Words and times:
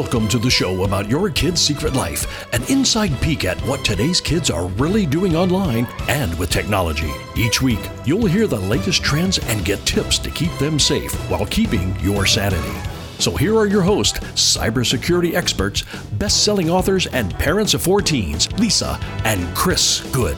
Welcome 0.00 0.28
to 0.28 0.38
the 0.38 0.50
show 0.50 0.84
about 0.84 1.08
your 1.08 1.30
kid's 1.30 1.58
secret 1.58 1.94
life, 1.94 2.52
an 2.52 2.62
inside 2.64 3.18
peek 3.22 3.46
at 3.46 3.58
what 3.62 3.82
today's 3.82 4.20
kids 4.20 4.50
are 4.50 4.66
really 4.66 5.06
doing 5.06 5.34
online 5.34 5.88
and 6.06 6.38
with 6.38 6.50
technology. 6.50 7.10
Each 7.34 7.62
week, 7.62 7.80
you'll 8.04 8.26
hear 8.26 8.46
the 8.46 8.60
latest 8.60 9.02
trends 9.02 9.38
and 9.38 9.64
get 9.64 9.78
tips 9.86 10.18
to 10.18 10.30
keep 10.30 10.52
them 10.58 10.78
safe 10.78 11.14
while 11.30 11.46
keeping 11.46 11.98
your 12.00 12.26
sanity. 12.26 12.78
So 13.18 13.34
here 13.34 13.56
are 13.56 13.66
your 13.66 13.80
hosts, 13.80 14.18
cybersecurity 14.18 15.32
experts, 15.32 15.82
best-selling 16.18 16.68
authors, 16.68 17.06
and 17.06 17.32
parents 17.38 17.72
of 17.72 17.80
four 17.80 18.02
teens, 18.02 18.52
Lisa 18.58 19.00
and 19.24 19.56
Chris 19.56 20.02
Good. 20.12 20.36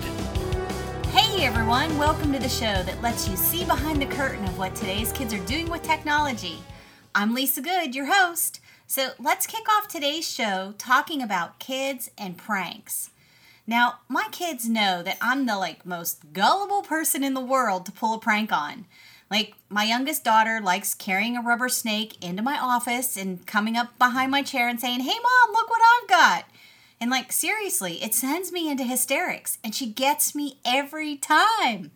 Hey 1.06 1.44
everyone, 1.44 1.98
welcome 1.98 2.32
to 2.32 2.38
the 2.38 2.48
show 2.48 2.84
that 2.84 3.02
lets 3.02 3.28
you 3.28 3.36
see 3.36 3.64
behind 3.64 4.00
the 4.00 4.06
curtain 4.06 4.44
of 4.44 4.56
what 4.56 4.76
today's 4.76 5.10
kids 5.10 5.34
are 5.34 5.44
doing 5.46 5.68
with 5.68 5.82
technology. 5.82 6.60
I'm 7.12 7.34
Lisa 7.34 7.60
Good, 7.60 7.96
your 7.96 8.06
host. 8.06 8.60
So 8.90 9.10
let's 9.18 9.46
kick 9.46 9.68
off 9.68 9.86
today's 9.86 10.26
show 10.26 10.72
talking 10.78 11.20
about 11.20 11.58
kids 11.58 12.10
and 12.16 12.38
pranks. 12.38 13.10
Now, 13.66 13.98
my 14.08 14.28
kids 14.32 14.66
know 14.66 15.02
that 15.02 15.18
I'm 15.20 15.44
the 15.44 15.58
like 15.58 15.84
most 15.84 16.32
gullible 16.32 16.80
person 16.80 17.22
in 17.22 17.34
the 17.34 17.40
world 17.42 17.84
to 17.84 17.92
pull 17.92 18.14
a 18.14 18.18
prank 18.18 18.50
on. 18.50 18.86
Like 19.30 19.52
my 19.68 19.84
youngest 19.84 20.24
daughter 20.24 20.58
likes 20.62 20.94
carrying 20.94 21.36
a 21.36 21.42
rubber 21.42 21.68
snake 21.68 22.16
into 22.24 22.42
my 22.42 22.58
office 22.58 23.14
and 23.18 23.46
coming 23.46 23.76
up 23.76 23.98
behind 23.98 24.30
my 24.30 24.42
chair 24.42 24.70
and 24.70 24.80
saying, 24.80 25.00
"Hey 25.00 25.18
mom, 25.18 25.52
look 25.52 25.68
what 25.68 25.82
I've 25.84 26.08
got." 26.08 26.44
And 26.98 27.10
like 27.10 27.30
seriously, 27.30 28.02
it 28.02 28.14
sends 28.14 28.52
me 28.52 28.70
into 28.70 28.84
hysterics 28.84 29.58
and 29.62 29.74
she 29.74 29.84
gets 29.84 30.34
me 30.34 30.60
every 30.64 31.16
time. 31.18 31.90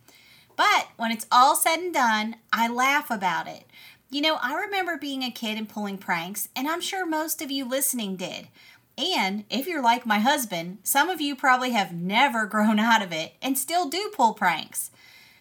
But 0.55 0.89
when 0.97 1.11
it's 1.11 1.25
all 1.31 1.55
said 1.55 1.79
and 1.79 1.91
done, 1.91 2.35
I 2.53 2.67
laugh 2.67 3.09
about 3.09 3.47
it 3.47 3.63
you 4.13 4.21
know, 4.21 4.37
I 4.41 4.53
remember 4.53 4.95
being 4.95 5.23
a 5.23 5.31
kid 5.31 5.57
and 5.57 5.67
pulling 5.67 5.97
pranks, 5.97 6.47
and 6.55 6.67
I'm 6.67 6.81
sure 6.81 7.03
most 7.03 7.41
of 7.41 7.49
you 7.49 7.65
listening 7.65 8.15
did. 8.15 8.47
And 8.95 9.43
if 9.49 9.65
you're 9.65 9.81
like 9.81 10.05
my 10.05 10.19
husband, 10.19 10.77
some 10.83 11.09
of 11.09 11.19
you 11.19 11.35
probably 11.35 11.71
have 11.71 11.91
never 11.91 12.45
grown 12.47 12.77
out 12.77 13.01
of 13.01 13.11
it 13.11 13.33
and 13.41 13.57
still 13.57 13.89
do 13.89 14.11
pull 14.15 14.33
pranks. 14.33 14.91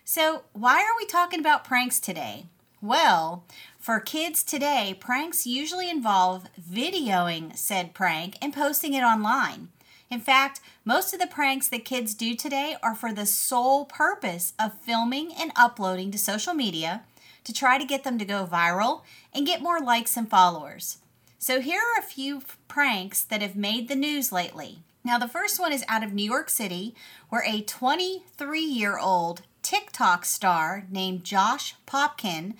So, 0.05 0.45
why 0.55 0.81
are 0.81 0.97
we 0.97 1.05
talking 1.05 1.39
about 1.39 1.65
pranks 1.65 2.01
today? 2.01 2.47
Well, 2.81 3.45
for 3.79 4.01
kids 4.01 4.43
today, 4.43 4.97
pranks 4.99 5.47
usually 5.47 5.91
involve 5.91 6.49
videoing 6.59 7.57
said 7.57 7.95
prank 7.95 8.37
and 8.41 8.55
posting 8.55 8.95
it 8.95 9.03
online. 9.03 9.69
In 10.11 10.21
fact, 10.21 10.61
most 10.85 11.15
of 11.15 11.21
the 11.21 11.27
pranks 11.27 11.69
that 11.69 11.85
kids 11.85 12.15
do 12.15 12.35
today 12.35 12.77
are 12.83 12.95
for 12.95 13.13
the 13.13 13.27
sole 13.27 13.85
purpose 13.85 14.55
of 14.59 14.81
filming 14.81 15.33
and 15.39 15.53
uploading 15.57 16.11
to 16.11 16.19
social 16.19 16.55
media 16.55 17.03
to 17.45 17.53
try 17.53 17.79
to 17.79 17.85
get 17.85 18.05
them 18.05 18.19
to 18.19 18.25
go 18.25 18.47
viral 18.47 19.03
and 19.35 19.47
get 19.47 19.63
more 19.63 19.81
likes 19.81 20.17
and 20.17 20.29
followers. 20.29 20.99
So, 21.39 21.61
here 21.61 21.81
are 21.81 21.99
a 21.99 22.07
few 22.07 22.43
pranks 22.69 23.25
that 23.25 23.43
have 23.43 23.57
made 23.57 23.89
the 23.89 23.97
news 23.97 24.31
lately. 24.31 24.79
Now, 25.05 25.19
the 25.19 25.27
first 25.27 25.59
one 25.59 25.73
is 25.73 25.85
out 25.89 26.05
of 26.05 26.13
New 26.13 26.25
York 26.25 26.49
City, 26.49 26.95
where 27.29 27.45
a 27.45 27.63
23 27.63 28.61
year 28.61 28.99
old 28.99 29.43
TikTok 29.63 30.25
star 30.25 30.87
named 30.91 31.25
Josh 31.25 31.75
Popkin 31.87 32.55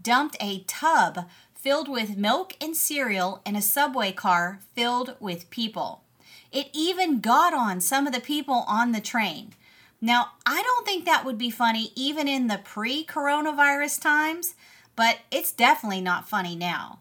dumped 0.00 0.36
a 0.40 0.60
tub 0.68 1.28
filled 1.54 1.88
with 1.88 2.16
milk 2.16 2.54
and 2.60 2.76
cereal 2.76 3.42
in 3.44 3.56
a 3.56 3.62
subway 3.62 4.12
car 4.12 4.60
filled 4.74 5.16
with 5.18 5.50
people. 5.50 6.02
It 6.52 6.68
even 6.72 7.20
got 7.20 7.52
on 7.52 7.80
some 7.80 8.06
of 8.06 8.12
the 8.12 8.20
people 8.20 8.64
on 8.68 8.92
the 8.92 9.00
train. 9.00 9.52
Now, 10.00 10.32
I 10.46 10.62
don't 10.62 10.86
think 10.86 11.04
that 11.04 11.24
would 11.24 11.38
be 11.38 11.50
funny 11.50 11.92
even 11.96 12.28
in 12.28 12.46
the 12.46 12.60
pre 12.62 13.04
coronavirus 13.04 14.00
times, 14.00 14.54
but 14.94 15.18
it's 15.30 15.52
definitely 15.52 16.00
not 16.00 16.28
funny 16.28 16.54
now. 16.54 17.00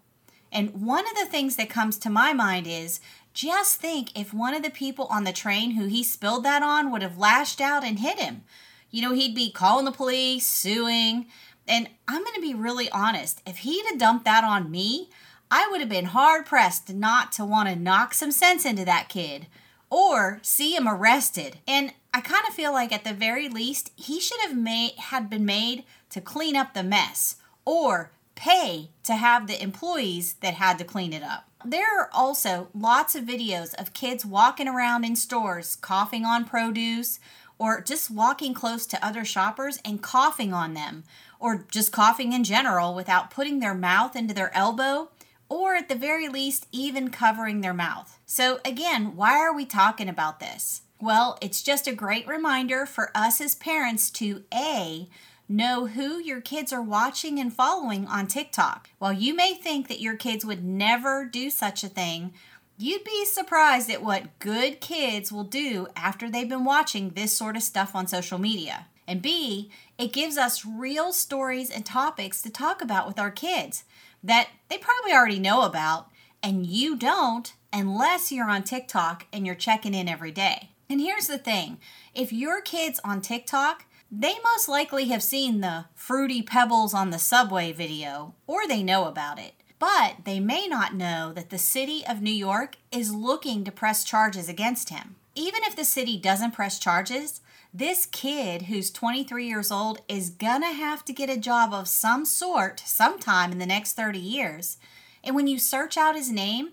And 0.52 0.82
one 0.82 1.06
of 1.08 1.16
the 1.16 1.26
things 1.26 1.56
that 1.58 1.70
comes 1.70 1.98
to 2.00 2.10
my 2.10 2.34
mind 2.34 2.66
is 2.68 3.00
just 3.34 3.80
think 3.80 4.18
if 4.18 4.34
one 4.34 4.56
of 4.56 4.64
the 4.64 4.72
people 4.72 5.06
on 5.12 5.24
the 5.24 5.32
train 5.32 5.72
who 5.72 5.86
he 5.86 6.04
spilled 6.04 6.44
that 6.46 6.64
on 6.64 6.92
would 6.92 7.04
have 7.04 7.20
lashed 7.20 7.62
out 7.62 7.84
and 7.84 8.00
hit 8.00 8.20
him. 8.20 8.44
You 8.90 9.04
know, 9.04 9.14
he'd 9.14 9.36
be 9.36 9.52
calling 9.52 9.86
the 9.86 9.92
police, 9.92 10.48
suing. 10.48 11.28
And 11.68 11.90
I'm 12.08 12.24
going 12.24 12.34
to 12.34 12.42
be 12.42 12.56
really 12.56 12.90
honest 12.90 13.42
if 13.46 13.58
he'd 13.58 13.86
have 13.88 14.00
dumped 14.00 14.26
that 14.26 14.44
on 14.44 14.72
me, 14.72 15.10
I 15.52 15.68
would 15.70 15.82
have 15.82 15.90
been 15.90 16.06
hard 16.06 16.46
pressed 16.46 16.92
not 16.92 17.32
to 17.34 17.46
want 17.46 17.70
to 17.70 17.76
knock 17.76 18.14
some 18.14 18.32
sense 18.32 18.66
into 18.66 18.86
that 18.86 19.08
kid 19.08 19.48
or 19.90 20.40
see 20.42 20.76
him 20.76 20.88
arrested. 20.88 21.60
And 21.68 21.94
I 22.18 22.22
kind 22.22 22.48
of 22.48 22.56
feel 22.56 22.74
like 22.74 22.92
at 22.92 23.04
the 23.04 23.14
very 23.14 23.48
least 23.48 23.92
he 23.96 24.20
should 24.20 24.42
have 24.42 24.58
made 24.58 24.94
had 24.98 25.30
been 25.30 25.46
made 25.46 25.84
to 26.10 26.20
clean 26.20 26.56
up 26.56 26.74
the 26.74 26.82
mess 26.82 27.36
or 27.64 28.10
pay 28.34 28.90
to 29.04 29.14
have 29.14 29.46
the 29.46 29.62
employees 29.62 30.34
that 30.42 30.56
had 30.56 30.80
to 30.80 30.84
clean 30.84 31.14
it 31.14 31.22
up. 31.22 31.48
There 31.64 32.02
are 32.02 32.10
also 32.12 32.70
lots 32.74 33.14
of 33.14 33.26
videos 33.26 33.76
of 33.80 33.94
kids 33.94 34.26
walking 34.26 34.68
around 34.68 35.04
in 35.04 35.16
stores 35.16 35.76
coughing 35.76 36.26
on 36.26 36.44
produce 36.46 37.20
or 37.60 37.82
just 37.82 38.10
walking 38.10 38.56
close 38.56 38.88
to 38.88 39.06
other 39.06 39.24
shoppers 39.24 39.78
and 39.86 40.02
coughing 40.02 40.52
on 40.52 40.74
them 40.74 41.04
or 41.40 41.68
just 41.70 41.92
coughing 41.92 42.34
in 42.34 42.44
general 42.44 42.96
without 42.96 43.30
putting 43.30 43.60
their 43.60 43.76
mouth 43.76 44.16
into 44.16 44.34
their 44.34 44.52
elbow 44.58 45.12
or 45.50 45.76
at 45.76 45.88
the 45.88 45.94
very 45.94 46.28
least, 46.28 46.66
even 46.72 47.12
covering 47.12 47.62
their 47.62 47.76
mouth. 47.76 48.18
So, 48.26 48.60
again, 48.66 49.16
why 49.16 49.38
are 49.38 49.54
we 49.54 49.66
talking 49.66 50.10
about 50.10 50.40
this? 50.40 50.82
Well, 51.00 51.38
it's 51.42 51.62
just 51.62 51.88
a 51.88 51.94
great 51.94 52.28
reminder 52.28 52.88
for 52.88 53.12
us 53.14 53.40
as 53.40 53.54
parents 53.54 54.10
to 54.12 54.44
A, 54.52 55.08
know 55.48 55.86
who 55.86 56.20
your 56.20 56.42
kids 56.42 56.74
are 56.74 56.82
watching 56.82 57.40
and 57.40 57.54
following 57.54 58.08
on 58.08 58.26
TikTok. 58.26 58.90
While 58.98 59.14
you 59.14 59.36
may 59.36 59.54
think 59.54 59.88
that 59.88 60.02
your 60.02 60.16
kids 60.16 60.44
would 60.44 60.64
never 60.64 61.24
do 61.24 61.52
such 61.52 61.84
a 61.84 61.90
thing, 61.90 62.34
you'd 62.80 63.04
be 63.04 63.26
surprised 63.26 63.92
at 63.92 64.04
what 64.04 64.40
good 64.40 64.82
kids 64.82 65.32
will 65.32 65.44
do 65.44 65.88
after 65.96 66.32
they've 66.32 66.50
been 66.50 66.66
watching 66.66 67.12
this 67.12 67.32
sort 67.32 67.56
of 67.56 67.64
stuff 67.64 67.96
on 67.96 68.08
social 68.08 68.40
media. 68.40 68.88
And 69.08 69.22
B, 69.22 69.70
it 70.00 70.12
gives 70.12 70.36
us 70.36 70.66
real 70.66 71.14
stories 71.14 71.70
and 71.70 71.86
topics 71.86 72.42
to 72.42 72.50
talk 72.50 72.82
about 72.82 73.08
with 73.08 73.20
our 73.20 73.32
kids 73.32 73.84
that 74.24 74.50
they 74.68 74.80
probably 74.80 75.14
already 75.14 75.40
know 75.40 75.62
about, 75.62 76.10
and 76.42 76.66
you 76.66 76.96
don't 76.98 77.54
unless 77.72 78.32
you're 78.32 78.50
on 78.50 78.64
TikTok 78.64 79.28
and 79.32 79.46
you're 79.46 79.56
checking 79.56 79.94
in 79.94 80.10
every 80.10 80.32
day. 80.32 80.72
And 80.90 81.02
here's 81.02 81.28
the 81.28 81.38
thing 81.38 81.80
if 82.16 82.32
your 82.32 82.62
kid's 82.62 83.00
on 83.04 83.22
TikTok, 83.22 83.86
they 84.12 84.36
most 84.44 84.70
likely 84.70 85.10
have 85.10 85.22
seen 85.22 85.60
the 85.60 85.86
fruity 85.94 86.42
pebbles 86.42 86.94
on 86.94 87.10
the 87.10 87.20
subway 87.20 87.74
video, 87.74 88.36
or 88.46 88.68
they 88.68 88.84
know 88.84 89.06
about 89.06 89.38
it. 89.38 89.54
But 89.80 90.24
they 90.24 90.40
may 90.40 90.66
not 90.68 90.96
know 90.96 91.34
that 91.34 91.50
the 91.50 91.58
city 91.58 92.04
of 92.08 92.22
New 92.22 92.32
York 92.32 92.78
is 92.92 93.14
looking 93.14 93.64
to 93.64 93.72
press 93.72 94.04
charges 94.04 94.50
against 94.50 94.90
him. 94.90 95.18
Even 95.36 95.62
if 95.64 95.76
the 95.76 95.86
city 95.86 96.18
doesn't 96.18 96.54
press 96.54 96.80
charges, 96.80 97.42
this 97.74 98.08
kid 98.08 98.64
who's 98.64 98.90
23 98.90 99.46
years 99.46 99.72
old 99.72 100.02
is 100.08 100.32
gonna 100.32 100.72
have 100.72 101.06
to 101.06 101.14
get 101.14 101.30
a 101.30 101.38
job 101.38 101.74
of 101.74 101.88
some 101.88 102.26
sort 102.26 102.82
sometime 102.86 103.52
in 103.52 103.60
the 103.60 103.68
next 103.68 103.94
30 103.94 104.18
years. 104.18 104.78
And 105.24 105.36
when 105.36 105.46
you 105.46 105.60
search 105.60 105.98
out 105.98 106.16
his 106.16 106.32
name, 106.32 106.70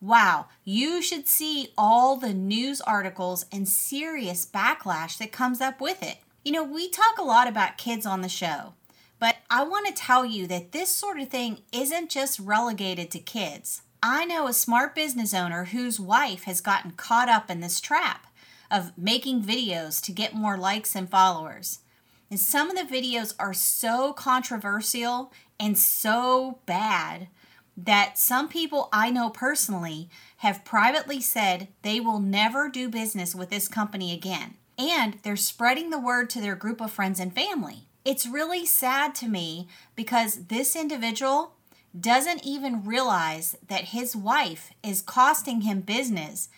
wow, 0.00 0.46
you 0.64 1.02
should 1.02 1.26
see 1.26 1.72
all 1.76 2.16
the 2.16 2.34
news 2.34 2.80
articles 2.80 3.46
and 3.52 3.68
serious 3.68 4.46
backlash 4.46 5.18
that 5.18 5.32
comes 5.32 5.60
up 5.60 5.80
with 5.80 6.02
it. 6.02 6.18
You 6.44 6.52
know, 6.52 6.64
we 6.64 6.88
talk 6.88 7.18
a 7.18 7.24
lot 7.24 7.48
about 7.48 7.78
kids 7.78 8.06
on 8.06 8.22
the 8.22 8.28
show, 8.28 8.74
but 9.18 9.36
I 9.50 9.64
want 9.64 9.86
to 9.86 9.92
tell 9.92 10.24
you 10.24 10.46
that 10.46 10.72
this 10.72 10.88
sort 10.88 11.20
of 11.20 11.28
thing 11.28 11.60
isn't 11.72 12.10
just 12.10 12.38
relegated 12.38 13.10
to 13.10 13.18
kids. 13.18 13.82
I 14.02 14.24
know 14.24 14.46
a 14.46 14.52
smart 14.52 14.94
business 14.94 15.34
owner 15.34 15.64
whose 15.66 15.98
wife 15.98 16.44
has 16.44 16.60
gotten 16.60 16.92
caught 16.92 17.28
up 17.28 17.50
in 17.50 17.60
this 17.60 17.80
trap 17.80 18.26
of 18.70 18.96
making 18.96 19.42
videos 19.42 20.00
to 20.04 20.12
get 20.12 20.34
more 20.34 20.56
likes 20.56 20.94
and 20.94 21.08
followers. 21.08 21.80
And 22.30 22.38
some 22.38 22.70
of 22.70 22.76
the 22.76 22.94
videos 22.94 23.34
are 23.38 23.54
so 23.54 24.12
controversial 24.12 25.32
and 25.58 25.76
so 25.76 26.58
bad 26.66 27.28
that 27.84 28.18
some 28.18 28.48
people 28.48 28.88
I 28.92 29.10
know 29.10 29.30
personally 29.30 30.10
have 30.38 30.64
privately 30.64 31.20
said 31.20 31.68
they 31.82 32.00
will 32.00 32.18
never 32.18 32.68
do 32.68 32.88
business 32.88 33.36
with 33.36 33.50
this 33.50 33.68
company 33.68 34.12
again. 34.12 34.54
And 34.76 35.18
they're 35.22 35.36
spreading 35.36 35.90
the 35.90 35.98
word 35.98 36.28
to 36.30 36.40
their 36.40 36.56
group 36.56 36.80
of 36.80 36.90
friends 36.90 37.20
and 37.20 37.32
family. 37.32 37.86
It's 38.04 38.26
really 38.26 38.66
sad 38.66 39.14
to 39.16 39.28
me 39.28 39.68
because 39.94 40.46
this 40.46 40.74
individual 40.74 41.52
doesn't 41.98 42.44
even 42.44 42.84
realize 42.84 43.56
that 43.68 43.86
his 43.86 44.16
wife 44.16 44.72
is 44.82 45.00
costing 45.00 45.60
him 45.60 45.80
business 45.80 46.48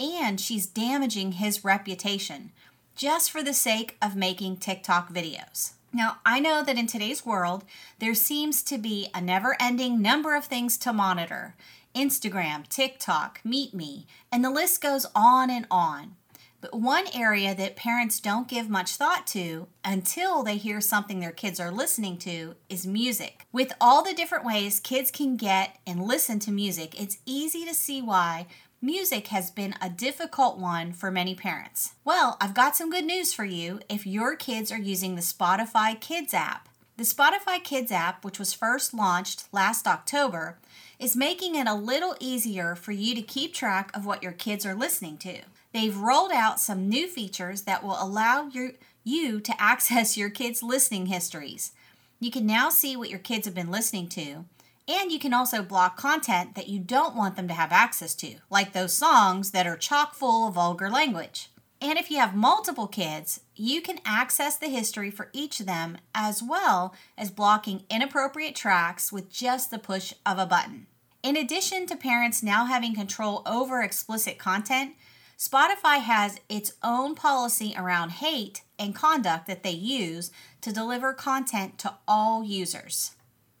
and 0.00 0.40
she's 0.40 0.66
damaging 0.66 1.32
his 1.32 1.64
reputation 1.64 2.50
just 2.96 3.30
for 3.30 3.42
the 3.42 3.54
sake 3.54 3.96
of 4.02 4.16
making 4.16 4.56
TikTok 4.56 5.12
videos. 5.12 5.72
Now, 5.94 6.18
I 6.26 6.40
know 6.40 6.64
that 6.64 6.76
in 6.76 6.88
today's 6.88 7.24
world, 7.24 7.64
there 8.00 8.14
seems 8.14 8.64
to 8.64 8.78
be 8.78 9.10
a 9.14 9.20
never 9.20 9.56
ending 9.60 10.02
number 10.02 10.34
of 10.34 10.46
things 10.46 10.76
to 10.78 10.92
monitor 10.92 11.54
Instagram, 11.94 12.68
TikTok, 12.68 13.40
Meet 13.44 13.72
Me, 13.72 14.08
and 14.32 14.44
the 14.44 14.50
list 14.50 14.82
goes 14.82 15.06
on 15.14 15.50
and 15.50 15.68
on. 15.70 16.16
But 16.60 16.74
one 16.74 17.04
area 17.14 17.54
that 17.54 17.76
parents 17.76 18.18
don't 18.18 18.48
give 18.48 18.68
much 18.68 18.96
thought 18.96 19.24
to 19.28 19.68
until 19.84 20.42
they 20.42 20.56
hear 20.56 20.80
something 20.80 21.20
their 21.20 21.30
kids 21.30 21.60
are 21.60 21.70
listening 21.70 22.18
to 22.18 22.56
is 22.68 22.86
music. 22.86 23.46
With 23.52 23.72
all 23.80 24.02
the 24.02 24.14
different 24.14 24.44
ways 24.44 24.80
kids 24.80 25.12
can 25.12 25.36
get 25.36 25.76
and 25.86 26.02
listen 26.02 26.40
to 26.40 26.50
music, 26.50 27.00
it's 27.00 27.18
easy 27.24 27.64
to 27.66 27.74
see 27.74 28.02
why 28.02 28.46
music 28.80 29.28
has 29.28 29.50
been 29.50 29.74
a 29.80 29.88
difficult 29.88 30.58
one 30.58 30.92
for 30.92 31.10
many 31.10 31.34
parents. 31.34 31.94
Well, 32.04 32.36
I've 32.40 32.54
got 32.54 32.76
some 32.76 32.90
good 32.90 33.04
news 33.04 33.32
for 33.32 33.44
you 33.44 33.80
if 33.88 34.06
your 34.06 34.36
kids 34.36 34.70
are 34.70 34.78
using 34.78 35.14
the 35.14 35.22
Spotify 35.22 35.98
Kids 36.00 36.34
app. 36.34 36.68
The 36.96 37.04
Spotify 37.04 37.62
Kids 37.62 37.90
app, 37.90 38.24
which 38.24 38.38
was 38.38 38.54
first 38.54 38.94
launched 38.94 39.44
last 39.52 39.86
October, 39.86 40.58
is 40.98 41.16
making 41.16 41.56
it 41.56 41.66
a 41.66 41.74
little 41.74 42.14
easier 42.20 42.76
for 42.76 42.92
you 42.92 43.14
to 43.14 43.22
keep 43.22 43.52
track 43.52 43.90
of 43.94 44.06
what 44.06 44.22
your 44.22 44.32
kids 44.32 44.64
are 44.64 44.74
listening 44.74 45.18
to. 45.18 45.40
They've 45.72 45.96
rolled 45.96 46.30
out 46.32 46.60
some 46.60 46.88
new 46.88 47.08
features 47.08 47.62
that 47.62 47.82
will 47.82 47.96
allow 48.00 48.46
your, 48.46 48.72
you 49.02 49.40
to 49.40 49.54
access 49.60 50.16
your 50.16 50.30
kids' 50.30 50.62
listening 50.62 51.06
histories. 51.06 51.72
You 52.20 52.30
can 52.30 52.46
now 52.46 52.70
see 52.70 52.96
what 52.96 53.10
your 53.10 53.18
kids 53.18 53.46
have 53.46 53.54
been 53.54 53.70
listening 53.70 54.08
to, 54.10 54.44
and 54.86 55.10
you 55.10 55.18
can 55.18 55.32
also 55.32 55.62
block 55.62 55.96
content 55.96 56.54
that 56.54 56.68
you 56.68 56.78
don't 56.78 57.16
want 57.16 57.36
them 57.36 57.48
to 57.48 57.54
have 57.54 57.72
access 57.72 58.14
to, 58.16 58.36
like 58.50 58.72
those 58.72 58.92
songs 58.92 59.50
that 59.52 59.66
are 59.66 59.76
chock 59.76 60.14
full 60.14 60.48
of 60.48 60.54
vulgar 60.54 60.90
language. 60.90 61.50
And 61.80 61.98
if 61.98 62.10
you 62.10 62.18
have 62.18 62.34
multiple 62.34 62.86
kids, 62.86 63.40
you 63.54 63.82
can 63.82 64.00
access 64.04 64.56
the 64.56 64.68
history 64.68 65.10
for 65.10 65.28
each 65.32 65.60
of 65.60 65.66
them 65.66 65.98
as 66.14 66.42
well 66.42 66.94
as 67.16 67.30
blocking 67.30 67.84
inappropriate 67.90 68.54
tracks 68.54 69.12
with 69.12 69.30
just 69.30 69.70
the 69.70 69.78
push 69.78 70.14
of 70.24 70.38
a 70.38 70.46
button. 70.46 70.86
In 71.22 71.36
addition 71.36 71.86
to 71.86 71.96
parents 71.96 72.42
now 72.42 72.66
having 72.66 72.94
control 72.94 73.42
over 73.46 73.82
explicit 73.82 74.38
content, 74.38 74.94
Spotify 75.38 75.98
has 75.98 76.38
its 76.48 76.74
own 76.82 77.14
policy 77.14 77.74
around 77.76 78.12
hate 78.12 78.62
and 78.78 78.94
conduct 78.94 79.46
that 79.46 79.62
they 79.62 79.70
use 79.70 80.30
to 80.60 80.72
deliver 80.72 81.12
content 81.12 81.78
to 81.78 81.94
all 82.06 82.44
users. 82.44 83.13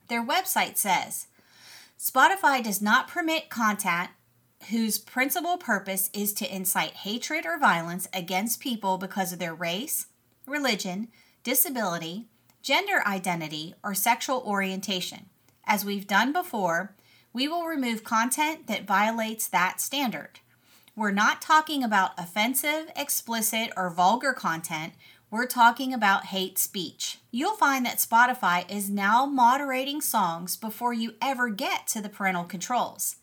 Their 0.08 0.24
website 0.24 0.76
says 0.76 1.26
Spotify 1.98 2.62
does 2.62 2.82
not 2.82 3.08
permit 3.08 3.48
content 3.48 4.10
whose 4.70 4.98
principal 4.98 5.58
purpose 5.58 6.10
is 6.12 6.32
to 6.34 6.54
incite 6.54 6.92
hatred 6.92 7.44
or 7.46 7.58
violence 7.58 8.08
against 8.12 8.60
people 8.60 8.98
because 8.98 9.32
of 9.32 9.38
their 9.38 9.54
race, 9.54 10.06
religion, 10.46 11.08
disability, 11.42 12.26
gender 12.62 13.02
identity, 13.06 13.74
or 13.82 13.94
sexual 13.94 14.42
orientation. 14.46 15.26
As 15.66 15.84
we've 15.84 16.06
done 16.06 16.32
before, 16.32 16.94
we 17.32 17.46
will 17.48 17.64
remove 17.64 18.04
content 18.04 18.66
that 18.66 18.86
violates 18.86 19.48
that 19.48 19.80
standard. 19.80 20.40
We're 20.96 21.10
not 21.10 21.42
talking 21.42 21.82
about 21.82 22.18
offensive, 22.18 22.90
explicit, 22.94 23.70
or 23.76 23.90
vulgar 23.90 24.32
content. 24.32 24.94
We're 25.30 25.46
talking 25.46 25.92
about 25.92 26.26
hate 26.26 26.58
speech. 26.58 27.18
You'll 27.30 27.56
find 27.56 27.84
that 27.86 27.98
Spotify 27.98 28.70
is 28.70 28.88
now 28.88 29.26
moderating 29.26 30.00
songs 30.00 30.56
before 30.56 30.92
you 30.92 31.14
ever 31.20 31.48
get 31.48 31.86
to 31.88 32.00
the 32.00 32.08
parental 32.08 32.44
controls. 32.44 33.16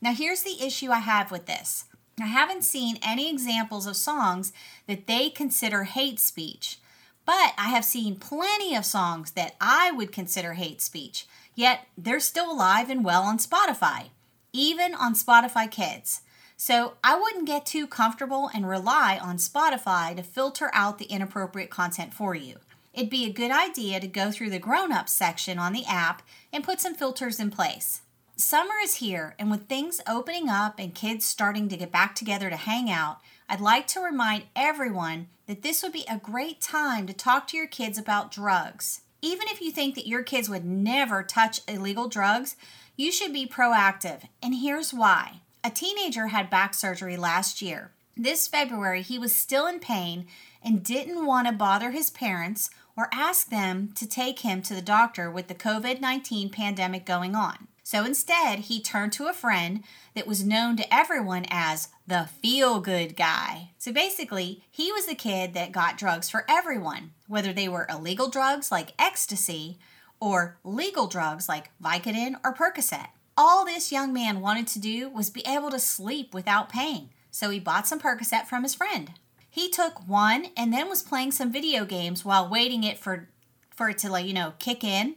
Now, 0.00 0.14
here's 0.14 0.42
the 0.42 0.64
issue 0.64 0.90
I 0.90 1.00
have 1.00 1.30
with 1.30 1.46
this 1.46 1.84
I 2.20 2.26
haven't 2.26 2.62
seen 2.62 2.98
any 3.02 3.30
examples 3.30 3.86
of 3.86 3.96
songs 3.96 4.52
that 4.86 5.06
they 5.06 5.30
consider 5.30 5.84
hate 5.84 6.18
speech, 6.18 6.78
but 7.26 7.52
I 7.58 7.68
have 7.68 7.84
seen 7.84 8.16
plenty 8.16 8.74
of 8.74 8.84
songs 8.84 9.32
that 9.32 9.54
I 9.60 9.92
would 9.92 10.12
consider 10.12 10.54
hate 10.54 10.80
speech. 10.80 11.26
Yet 11.54 11.86
they're 11.98 12.20
still 12.20 12.50
alive 12.50 12.88
and 12.88 13.04
well 13.04 13.22
on 13.22 13.38
Spotify, 13.38 14.06
even 14.52 14.94
on 14.94 15.14
Spotify 15.14 15.70
Kids. 15.70 16.22
So 16.60 16.94
I 17.04 17.16
wouldn't 17.16 17.46
get 17.46 17.64
too 17.64 17.86
comfortable 17.86 18.50
and 18.52 18.68
rely 18.68 19.16
on 19.16 19.36
Spotify 19.36 20.14
to 20.16 20.24
filter 20.24 20.70
out 20.74 20.98
the 20.98 21.04
inappropriate 21.04 21.70
content 21.70 22.12
for 22.12 22.34
you. 22.34 22.56
It'd 22.92 23.08
be 23.08 23.24
a 23.24 23.32
good 23.32 23.52
idea 23.52 24.00
to 24.00 24.08
go 24.08 24.32
through 24.32 24.50
the 24.50 24.58
grown 24.58 24.90
up 24.90 25.08
section 25.08 25.60
on 25.60 25.72
the 25.72 25.84
app 25.84 26.20
and 26.52 26.64
put 26.64 26.80
some 26.80 26.96
filters 26.96 27.38
in 27.38 27.52
place. 27.52 28.02
Summer 28.34 28.74
is 28.82 28.96
here, 28.96 29.36
and 29.38 29.52
with 29.52 29.68
things 29.68 30.00
opening 30.04 30.48
up 30.48 30.80
and 30.80 30.96
kids 30.96 31.24
starting 31.24 31.68
to 31.68 31.76
get 31.76 31.92
back 31.92 32.16
together 32.16 32.50
to 32.50 32.56
hang 32.56 32.90
out, 32.90 33.18
I'd 33.48 33.60
like 33.60 33.86
to 33.88 34.00
remind 34.00 34.44
everyone 34.56 35.28
that 35.46 35.62
this 35.62 35.84
would 35.84 35.92
be 35.92 36.06
a 36.10 36.18
great 36.18 36.60
time 36.60 37.06
to 37.06 37.12
talk 37.12 37.46
to 37.48 37.56
your 37.56 37.68
kids 37.68 37.98
about 37.98 38.32
drugs. 38.32 39.02
Even 39.22 39.46
if 39.46 39.60
you 39.60 39.70
think 39.70 39.94
that 39.94 40.08
your 40.08 40.24
kids 40.24 40.48
would 40.48 40.64
never 40.64 41.22
touch 41.22 41.60
illegal 41.68 42.08
drugs, 42.08 42.56
you 42.96 43.12
should 43.12 43.32
be 43.32 43.46
proactive. 43.46 44.22
And 44.42 44.56
here's 44.56 44.92
why. 44.92 45.40
A 45.64 45.70
teenager 45.70 46.28
had 46.28 46.50
back 46.50 46.72
surgery 46.72 47.16
last 47.16 47.60
year. 47.60 47.90
This 48.16 48.46
February, 48.46 49.02
he 49.02 49.18
was 49.18 49.34
still 49.34 49.66
in 49.66 49.80
pain 49.80 50.26
and 50.62 50.84
didn't 50.84 51.26
want 51.26 51.46
to 51.46 51.52
bother 51.52 51.90
his 51.90 52.10
parents 52.10 52.70
or 52.96 53.08
ask 53.12 53.48
them 53.48 53.92
to 53.94 54.08
take 54.08 54.40
him 54.40 54.62
to 54.62 54.74
the 54.74 54.82
doctor 54.82 55.30
with 55.30 55.48
the 55.48 55.54
COVID 55.54 56.00
19 56.00 56.50
pandemic 56.50 57.04
going 57.04 57.34
on. 57.34 57.68
So 57.82 58.04
instead, 58.04 58.60
he 58.60 58.80
turned 58.80 59.12
to 59.14 59.28
a 59.28 59.32
friend 59.32 59.82
that 60.14 60.26
was 60.26 60.44
known 60.44 60.76
to 60.76 60.94
everyone 60.94 61.46
as 61.50 61.88
the 62.06 62.28
feel 62.42 62.80
good 62.80 63.16
guy. 63.16 63.70
So 63.78 63.92
basically, 63.92 64.62
he 64.70 64.92
was 64.92 65.06
the 65.06 65.14
kid 65.14 65.54
that 65.54 65.72
got 65.72 65.96
drugs 65.96 66.28
for 66.28 66.44
everyone, 66.48 67.12
whether 67.28 67.52
they 67.52 67.68
were 67.68 67.86
illegal 67.88 68.28
drugs 68.28 68.70
like 68.70 68.92
ecstasy 68.98 69.78
or 70.20 70.58
legal 70.64 71.06
drugs 71.06 71.48
like 71.48 71.70
Vicodin 71.82 72.34
or 72.44 72.54
Percocet. 72.54 73.08
All 73.40 73.64
this 73.64 73.92
young 73.92 74.12
man 74.12 74.40
wanted 74.40 74.66
to 74.66 74.80
do 74.80 75.08
was 75.08 75.30
be 75.30 75.46
able 75.46 75.70
to 75.70 75.78
sleep 75.78 76.34
without 76.34 76.68
paying, 76.68 77.10
so 77.30 77.50
he 77.50 77.60
bought 77.60 77.86
some 77.86 78.00
Percocet 78.00 78.48
from 78.48 78.64
his 78.64 78.74
friend. 78.74 79.12
He 79.48 79.70
took 79.70 80.08
one 80.08 80.46
and 80.56 80.72
then 80.72 80.88
was 80.88 81.04
playing 81.04 81.30
some 81.30 81.52
video 81.52 81.84
games 81.84 82.24
while 82.24 82.48
waiting 82.48 82.82
it 82.82 82.98
for 82.98 83.28
for 83.70 83.90
it 83.90 83.98
to 83.98 84.10
like, 84.10 84.26
you 84.26 84.34
know, 84.34 84.54
kick 84.58 84.82
in. 84.82 85.14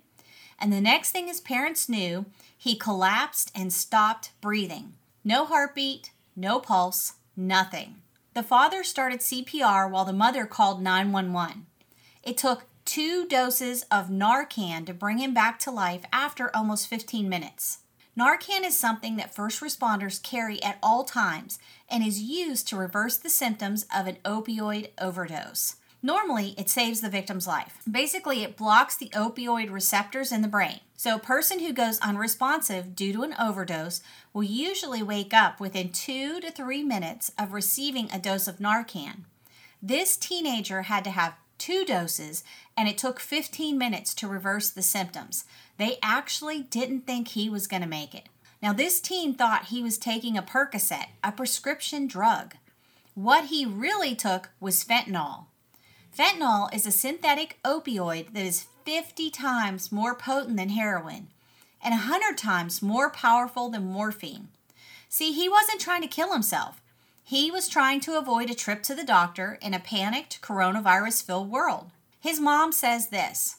And 0.60 0.72
the 0.72 0.80
next 0.80 1.10
thing 1.10 1.26
his 1.26 1.40
parents 1.40 1.90
knew, 1.90 2.28
he 2.56 2.76
collapsed 2.76 3.52
and 3.56 3.74
stopped 3.74 4.34
breathing. 4.40 4.94
No 5.24 5.44
heartbeat, 5.46 6.12
no 6.36 6.60
pulse, 6.60 7.14
nothing. 7.36 8.04
The 8.36 8.44
father 8.44 8.84
started 8.84 9.22
CPR 9.22 9.90
while 9.90 10.06
the 10.06 10.14
mother 10.14 10.46
called 10.46 10.80
911. 10.80 11.66
It 12.22 12.38
took 12.38 12.66
two 12.86 13.26
doses 13.26 13.84
of 13.90 14.10
Narcan 14.10 14.86
to 14.86 14.94
bring 14.94 15.18
him 15.18 15.34
back 15.34 15.58
to 15.62 15.72
life 15.72 16.04
after 16.14 16.56
almost 16.56 16.88
15 16.88 17.28
minutes. 17.28 17.80
Narcan 18.18 18.66
is 18.66 18.78
something 18.78 19.16
that 19.16 19.34
first 19.34 19.62
responders 19.62 20.22
carry 20.22 20.62
at 20.62 20.78
all 20.84 21.06
times 21.06 21.60
and 21.90 22.06
is 22.06 22.22
used 22.22 22.68
to 22.68 22.76
reverse 22.76 23.18
the 23.18 23.30
symptoms 23.30 23.86
of 23.96 24.06
an 24.06 24.18
opioid 24.26 24.90
overdose. 25.00 25.78
Normally, 26.04 26.54
it 26.58 26.70
saves 26.70 27.00
the 27.00 27.10
victim's 27.10 27.48
life. 27.48 27.78
Basically, 27.90 28.44
it 28.44 28.58
blocks 28.58 28.98
the 28.98 29.10
opioid 29.10 29.72
receptors 29.72 30.32
in 30.32 30.42
the 30.42 30.48
brain. 30.48 30.80
So, 30.98 31.16
a 31.16 31.20
person 31.20 31.60
who 31.60 31.74
goes 31.74 32.00
unresponsive 32.00 32.96
due 32.96 33.14
to 33.14 33.24
an 33.24 33.36
overdose 33.40 34.02
will 34.34 34.44
usually 34.44 35.04
wake 35.04 35.34
up 35.34 35.60
within 35.60 35.90
two 35.90 36.42
to 36.42 36.52
three 36.52 36.84
minutes 36.84 37.32
of 37.38 37.54
receiving 37.54 38.10
a 38.12 38.20
dose 38.20 38.48
of 38.48 38.58
Narcan. 38.58 39.22
This 39.82 40.18
teenager 40.18 40.84
had 40.84 41.04
to 41.06 41.12
have 41.12 41.36
two 41.62 41.86
doses, 41.86 42.44
and 42.76 42.90
it 42.90 42.98
took 42.98 43.20
15 43.20 43.78
minutes 43.78 44.16
to 44.16 44.28
reverse 44.28 44.72
the 44.72 44.82
symptoms. 44.82 45.46
They 45.78 46.00
actually 46.02 46.64
didn't 46.64 47.02
think 47.02 47.30
he 47.30 47.50
was 47.50 47.68
going 47.68 47.84
to 47.84 47.88
make 47.88 48.16
it. 48.16 48.30
Now, 48.64 48.74
this 48.74 49.00
teen 49.00 49.36
thought 49.36 49.66
he 49.66 49.84
was 49.84 50.00
taking 50.00 50.36
a 50.36 50.42
Percocet, 50.42 51.10
a 51.24 51.32
prescription 51.32 52.08
drug. 52.08 52.56
What 53.14 53.46
he 53.46 53.64
really 53.64 54.16
took 54.16 54.50
was 54.60 54.84
fentanyl. 54.84 55.46
Fentanyl 56.18 56.74
is 56.74 56.88
a 56.88 56.92
synthetic 56.92 57.60
opioid 57.64 58.34
that 58.34 58.44
is 58.44 58.66
50 58.84 59.30
times 59.30 59.92
more 59.92 60.16
potent 60.16 60.58
than 60.58 60.70
heroin 60.70 61.28
and 61.84 61.94
100 61.94 62.38
times 62.38 62.82
more 62.82 63.12
powerful 63.12 63.70
than 63.70 63.86
morphine. 63.86 64.48
See, 65.10 65.32
he 65.32 65.48
wasn't 65.48 65.80
trying 65.80 66.02
to 66.02 66.08
kill 66.08 66.34
himself. 66.34 66.82
He 67.32 67.50
was 67.50 67.70
trying 67.70 68.02
to 68.02 68.18
avoid 68.18 68.50
a 68.50 68.54
trip 68.54 68.84
to 68.84 68.94
the 68.94 69.06
doctor 69.06 69.58
in 69.62 69.74
a 69.74 69.80
panicked, 69.80 70.42
coronavirus 70.42 71.24
filled 71.24 71.50
world. 71.50 71.92
His 72.20 72.42
mom 72.42 72.74
says 72.74 73.08
this 73.08 73.56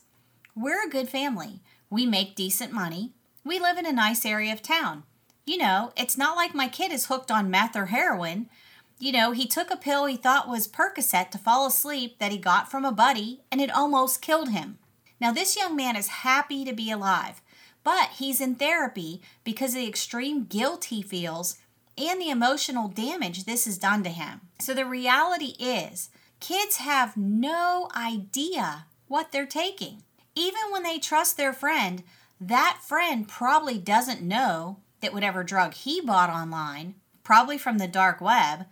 We're 0.55 0.87
a 0.87 0.91
good 0.91 1.09
family. 1.09 1.63
We 1.89 2.05
make 2.05 2.35
decent 2.35 2.75
money. 2.75 3.13
We 3.47 3.59
live 3.59 3.79
in 3.79 3.87
a 3.87 3.93
nice 3.93 4.27
area 4.27 4.53
of 4.53 4.61
town. 4.61 5.05
You 5.47 5.57
know, 5.57 5.95
it's 5.97 6.19
not 6.19 6.37
like 6.37 6.55
my 6.55 6.69
kid 6.69 6.93
is 6.93 7.07
hooked 7.07 7.31
on 7.31 7.51
meth 7.51 7.75
or 7.75 7.87
heroin 7.87 8.51
you 8.99 9.11
know, 9.11 9.31
he 9.33 9.47
took 9.47 9.71
a 9.71 9.77
pill 9.79 10.05
he 10.05 10.19
thought 10.19 10.51
was 10.51 10.69
Percocet 10.69 11.31
to 11.31 11.39
fall 11.39 11.67
asleep 11.67 12.19
that 12.19 12.31
he 12.31 12.37
got 12.37 12.71
from 12.71 12.85
a 12.85 12.93
buddy, 12.93 13.41
and 13.51 13.59
it 13.59 13.75
almost 13.75 14.21
killed 14.21 14.51
him. 14.51 14.79
Now, 15.19 15.33
this 15.33 15.57
young 15.57 15.75
man 15.75 15.97
is 15.97 16.09
happy 16.09 16.67
to 16.67 16.75
be 16.75 16.91
alive, 16.91 17.41
but 17.83 18.11
he's 18.19 18.39
in 18.39 18.55
therapy 18.55 19.23
because 19.45 19.71
of 19.71 19.81
the 19.81 19.89
extreme 19.89 20.45
guilt 20.45 20.85
he 20.85 21.01
feels 21.01 21.57
and 21.99 22.21
the 22.21 22.31
emotional 22.31 22.89
damage 22.89 23.45
this 23.45 23.65
has 23.67 23.79
done 23.79 24.03
to 24.05 24.11
him. 24.11 24.41
So, 24.61 24.75
the 24.75 24.87
reality 24.87 25.55
is, 25.59 26.11
kids 26.41 26.77
have 26.79 27.17
no 27.17 27.89
idea 27.95 28.87
what 29.09 29.33
they're 29.33 29.47
taking. 29.47 30.03
Even 30.35 30.63
when 30.71 30.83
they 30.83 30.99
trust 30.99 31.37
their 31.37 31.53
friend, 31.53 32.03
that 32.41 32.79
friend 32.83 33.29
probably 33.29 33.79
doesn't 33.79 34.23
know 34.23 34.79
that 35.01 35.13
whatever 35.13 35.45
drug 35.45 35.75
he 35.75 36.01
bought 36.01 36.31
online, 36.31 36.95
probably 37.23 37.59
from 37.59 37.79
the 37.79 37.87
dark 37.87 38.21
web, 38.21 38.67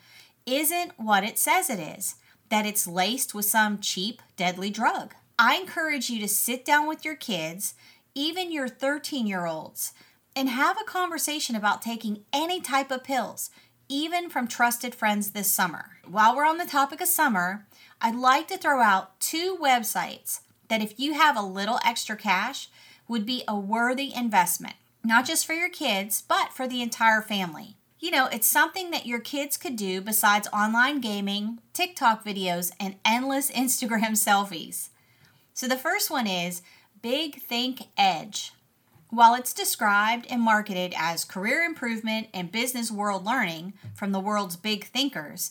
isn't 0.46 0.92
what 0.96 1.24
it 1.24 1.38
says 1.38 1.68
it 1.68 1.78
is, 1.78 2.16
that 2.48 2.66
it's 2.66 2.86
laced 2.86 3.34
with 3.34 3.44
some 3.44 3.78
cheap, 3.78 4.22
deadly 4.36 4.70
drug. 4.70 5.14
I 5.38 5.56
encourage 5.56 6.10
you 6.10 6.20
to 6.20 6.28
sit 6.28 6.64
down 6.64 6.88
with 6.88 7.04
your 7.04 7.14
kids, 7.14 7.74
even 8.14 8.52
your 8.52 8.68
13 8.68 9.26
year 9.26 9.46
olds, 9.46 9.92
and 10.34 10.48
have 10.48 10.76
a 10.80 10.84
conversation 10.84 11.56
about 11.56 11.82
taking 11.82 12.24
any 12.32 12.60
type 12.60 12.90
of 12.90 13.04
pills, 13.04 13.50
even 13.88 14.30
from 14.30 14.46
trusted 14.46 14.94
friends 14.94 15.32
this 15.32 15.50
summer. 15.50 15.90
While 16.08 16.36
we're 16.36 16.46
on 16.46 16.58
the 16.58 16.64
topic 16.64 17.00
of 17.00 17.08
summer, 17.08 17.66
I'd 18.00 18.14
like 18.14 18.48
to 18.48 18.56
throw 18.56 18.80
out 18.80 19.18
two 19.20 19.58
websites 19.60 20.40
that, 20.68 20.82
if 20.82 20.98
you 20.98 21.14
have 21.14 21.36
a 21.36 21.42
little 21.42 21.80
extra 21.84 22.16
cash, 22.16 22.68
would 23.08 23.26
be 23.26 23.42
a 23.48 23.58
worthy 23.58 24.14
investment, 24.14 24.76
not 25.04 25.26
just 25.26 25.44
for 25.44 25.52
your 25.52 25.68
kids, 25.68 26.22
but 26.26 26.52
for 26.52 26.68
the 26.68 26.80
entire 26.80 27.20
family. 27.20 27.76
You 27.98 28.10
know, 28.10 28.28
it's 28.32 28.46
something 28.46 28.90
that 28.92 29.04
your 29.04 29.18
kids 29.18 29.56
could 29.58 29.76
do 29.76 30.00
besides 30.00 30.48
online 30.52 31.00
gaming, 31.00 31.58
TikTok 31.74 32.24
videos, 32.24 32.72
and 32.80 32.94
endless 33.04 33.50
Instagram 33.52 34.12
selfies. 34.12 34.88
So 35.52 35.68
the 35.68 35.76
first 35.76 36.10
one 36.10 36.26
is 36.26 36.62
Big 37.02 37.42
Think 37.42 37.88
Edge. 37.98 38.52
While 39.10 39.34
it's 39.34 39.52
described 39.52 40.26
and 40.30 40.40
marketed 40.40 40.94
as 40.96 41.24
career 41.24 41.62
improvement 41.62 42.28
and 42.32 42.52
business 42.52 42.92
world 42.92 43.24
learning 43.26 43.72
from 43.94 44.12
the 44.12 44.20
world's 44.20 44.56
big 44.56 44.84
thinkers, 44.84 45.50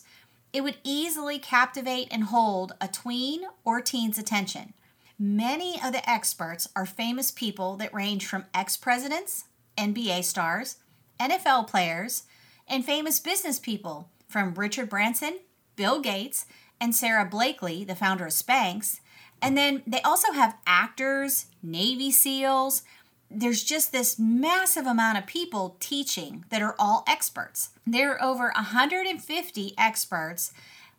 it 0.53 0.61
would 0.61 0.77
easily 0.83 1.39
captivate 1.39 2.07
and 2.09 2.23
hold 2.25 2.73
a 2.79 2.87
tween 2.87 3.41
or 3.65 3.81
teen's 3.81 4.17
attention. 4.17 4.73
Many 5.19 5.73
of 5.83 5.91
the 5.91 6.09
experts 6.09 6.69
are 6.73 6.85
famous 6.85 7.31
people 7.31 7.75
that 7.75 7.93
range 7.93 8.25
from 8.25 8.45
ex 8.53 8.77
presidents, 8.77 9.43
NBA 9.77 10.23
stars, 10.23 10.77
NFL 11.19 11.67
players, 11.67 12.23
and 12.65 12.85
famous 12.85 13.19
business 13.19 13.59
people 13.59 14.09
from 14.29 14.53
Richard 14.53 14.89
Branson, 14.89 15.39
Bill 15.75 15.99
Gates, 15.99 16.45
and 16.79 16.95
Sara 16.95 17.25
Blakely, 17.25 17.83
the 17.83 17.95
founder 17.95 18.27
of 18.27 18.31
Spanx. 18.31 19.01
And 19.41 19.57
then 19.57 19.83
they 19.85 20.01
also 20.01 20.31
have 20.31 20.57
actors, 20.65 21.47
Navy 21.61 22.11
SEALs. 22.11 22.83
There's 23.31 23.63
just 23.63 23.91
this 23.91 24.17
massive 24.17 24.87
amount 24.87 25.19
of 25.19 25.27
people 25.27 25.77
teaching 25.79 26.45
that 26.49 26.63
are 26.63 26.75
all 26.79 27.03
experts. 27.07 27.69
There 27.85 28.13
are 28.13 28.23
over 28.23 28.51
150 28.55 29.73
experts 29.77 30.51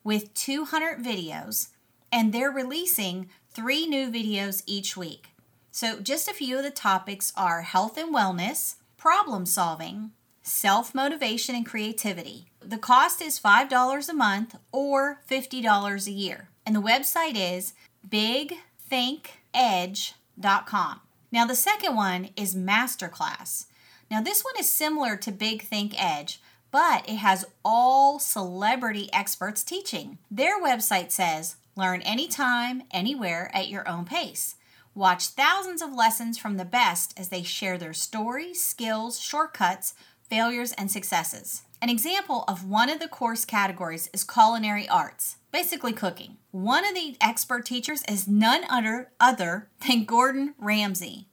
with 0.05 0.33
200 0.35 1.03
videos, 1.03 1.71
and 2.13 2.33
they're 2.33 2.51
releasing 2.51 3.29
three 3.51 3.87
new 3.87 4.11
videos 4.11 4.63
each 4.67 4.97
week. 4.97 5.29
So, 5.73 6.01
just 6.01 6.29
a 6.29 6.35
few 6.35 6.59
of 6.59 6.65
the 6.65 6.71
topics 6.71 7.33
are 7.37 7.63
health 7.63 7.97
and 7.97 8.13
wellness, 8.15 8.75
problem 8.97 9.47
solving, 9.47 10.11
self 10.43 10.95
motivation, 10.95 11.55
and 11.55 11.65
creativity. 11.67 12.47
The 12.61 12.79
cost 12.79 13.23
is 13.23 13.41
$5 13.41 14.09
a 14.09 14.15
month 14.15 14.57
or 14.73 15.21
$50 15.29 16.07
a 16.07 16.11
year. 16.11 16.49
And 16.67 16.77
the 16.77 16.83
website 16.83 17.35
is 17.35 17.73
bigthinkedge.com. 18.09 21.01
Now, 21.33 21.47
the 21.47 21.55
second 21.55 21.95
one 21.95 22.31
is 22.37 22.55
Masterclass. 22.55 23.67
Now, 24.11 24.21
this 24.21 24.43
one 24.43 24.55
is 24.59 24.69
similar 24.69 25.17
to 25.17 25.31
Big 25.31 25.63
Think 25.63 25.95
Edge, 25.97 26.41
but 26.73 27.09
it 27.09 27.17
has 27.17 27.45
all 27.65 28.19
celebrity 28.19 29.09
experts 29.13 29.63
teaching. 29.63 30.19
Their 30.31 30.61
website 30.61 31.11
says 31.11 31.57
learn 31.77 32.03
anytime, 32.03 32.83
anywhere, 32.91 33.51
at 33.55 33.69
your 33.69 33.89
own 33.89 34.05
pace. 34.05 34.57
Watch 34.95 35.29
thousands 35.29 35.83
of 35.83 35.95
lessons 35.95 36.37
from 36.37 36.57
the 36.57 36.65
best 36.65 37.19
as 37.19 37.29
they 37.29 37.45
share 37.45 37.79
their 37.79 37.93
stories, 37.93 38.63
skills, 38.63 39.21
shortcuts, 39.21 39.95
failures, 40.29 40.73
and 40.73 40.91
successes. 40.91 41.63
An 41.83 41.89
example 41.89 42.45
of 42.47 42.69
one 42.69 42.91
of 42.91 43.01
the 43.01 43.09
course 43.09 43.47
categories 43.47 44.11
is 44.13 44.23
culinary 44.23 44.87
arts, 44.87 45.37
basically 45.51 45.95
cooking. 45.95 46.37
One 46.51 46.87
of 46.87 46.95
the 46.95 47.17
expert 47.23 47.65
teachers 47.65 48.03
is 48.07 48.29
none 48.29 48.65
other, 48.69 49.13
other 49.19 49.71
than 49.89 50.05
Gordon 50.05 50.55
Ramsay. 50.59 51.27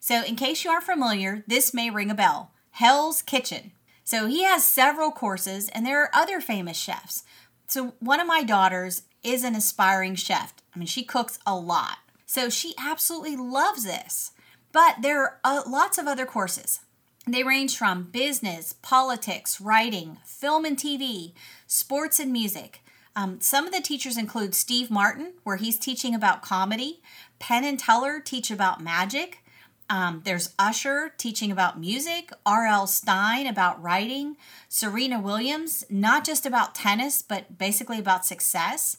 So, 0.00 0.24
in 0.24 0.34
case 0.34 0.64
you 0.64 0.70
aren't 0.70 0.84
familiar, 0.84 1.44
this 1.46 1.72
may 1.72 1.90
ring 1.90 2.10
a 2.10 2.14
bell 2.14 2.50
Hell's 2.72 3.22
Kitchen. 3.22 3.70
So, 4.02 4.26
he 4.26 4.42
has 4.42 4.64
several 4.64 5.12
courses, 5.12 5.68
and 5.68 5.86
there 5.86 6.02
are 6.02 6.10
other 6.12 6.40
famous 6.40 6.76
chefs. 6.76 7.22
So, 7.68 7.94
one 8.00 8.18
of 8.18 8.26
my 8.26 8.42
daughters 8.42 9.02
is 9.22 9.44
an 9.44 9.54
aspiring 9.54 10.16
chef. 10.16 10.54
I 10.74 10.78
mean, 10.78 10.88
she 10.88 11.04
cooks 11.04 11.38
a 11.46 11.56
lot. 11.56 11.98
So, 12.26 12.50
she 12.50 12.74
absolutely 12.78 13.36
loves 13.36 13.84
this. 13.84 14.32
But 14.72 15.02
there 15.02 15.22
are 15.22 15.40
uh, 15.44 15.62
lots 15.68 15.98
of 15.98 16.08
other 16.08 16.26
courses. 16.26 16.80
They 17.26 17.42
range 17.42 17.76
from 17.78 18.04
business, 18.04 18.74
politics, 18.82 19.60
writing, 19.60 20.18
film 20.24 20.64
and 20.64 20.76
TV, 20.76 21.32
sports 21.66 22.20
and 22.20 22.30
music. 22.32 22.80
Um, 23.16 23.40
some 23.40 23.66
of 23.66 23.72
the 23.72 23.80
teachers 23.80 24.18
include 24.18 24.54
Steve 24.54 24.90
Martin, 24.90 25.34
where 25.42 25.56
he's 25.56 25.78
teaching 25.78 26.14
about 26.14 26.42
comedy. 26.42 27.00
Penn 27.38 27.64
and 27.64 27.78
Teller 27.78 28.20
teach 28.20 28.50
about 28.50 28.82
magic. 28.82 29.38
Um, 29.88 30.22
there's 30.24 30.54
Usher 30.58 31.12
teaching 31.16 31.50
about 31.52 31.78
music, 31.78 32.30
R.L. 32.44 32.86
Stine 32.86 33.46
about 33.46 33.82
writing, 33.82 34.36
Serena 34.68 35.20
Williams, 35.20 35.84
not 35.88 36.24
just 36.24 36.44
about 36.46 36.74
tennis, 36.74 37.22
but 37.22 37.58
basically 37.58 37.98
about 37.98 38.24
success, 38.26 38.96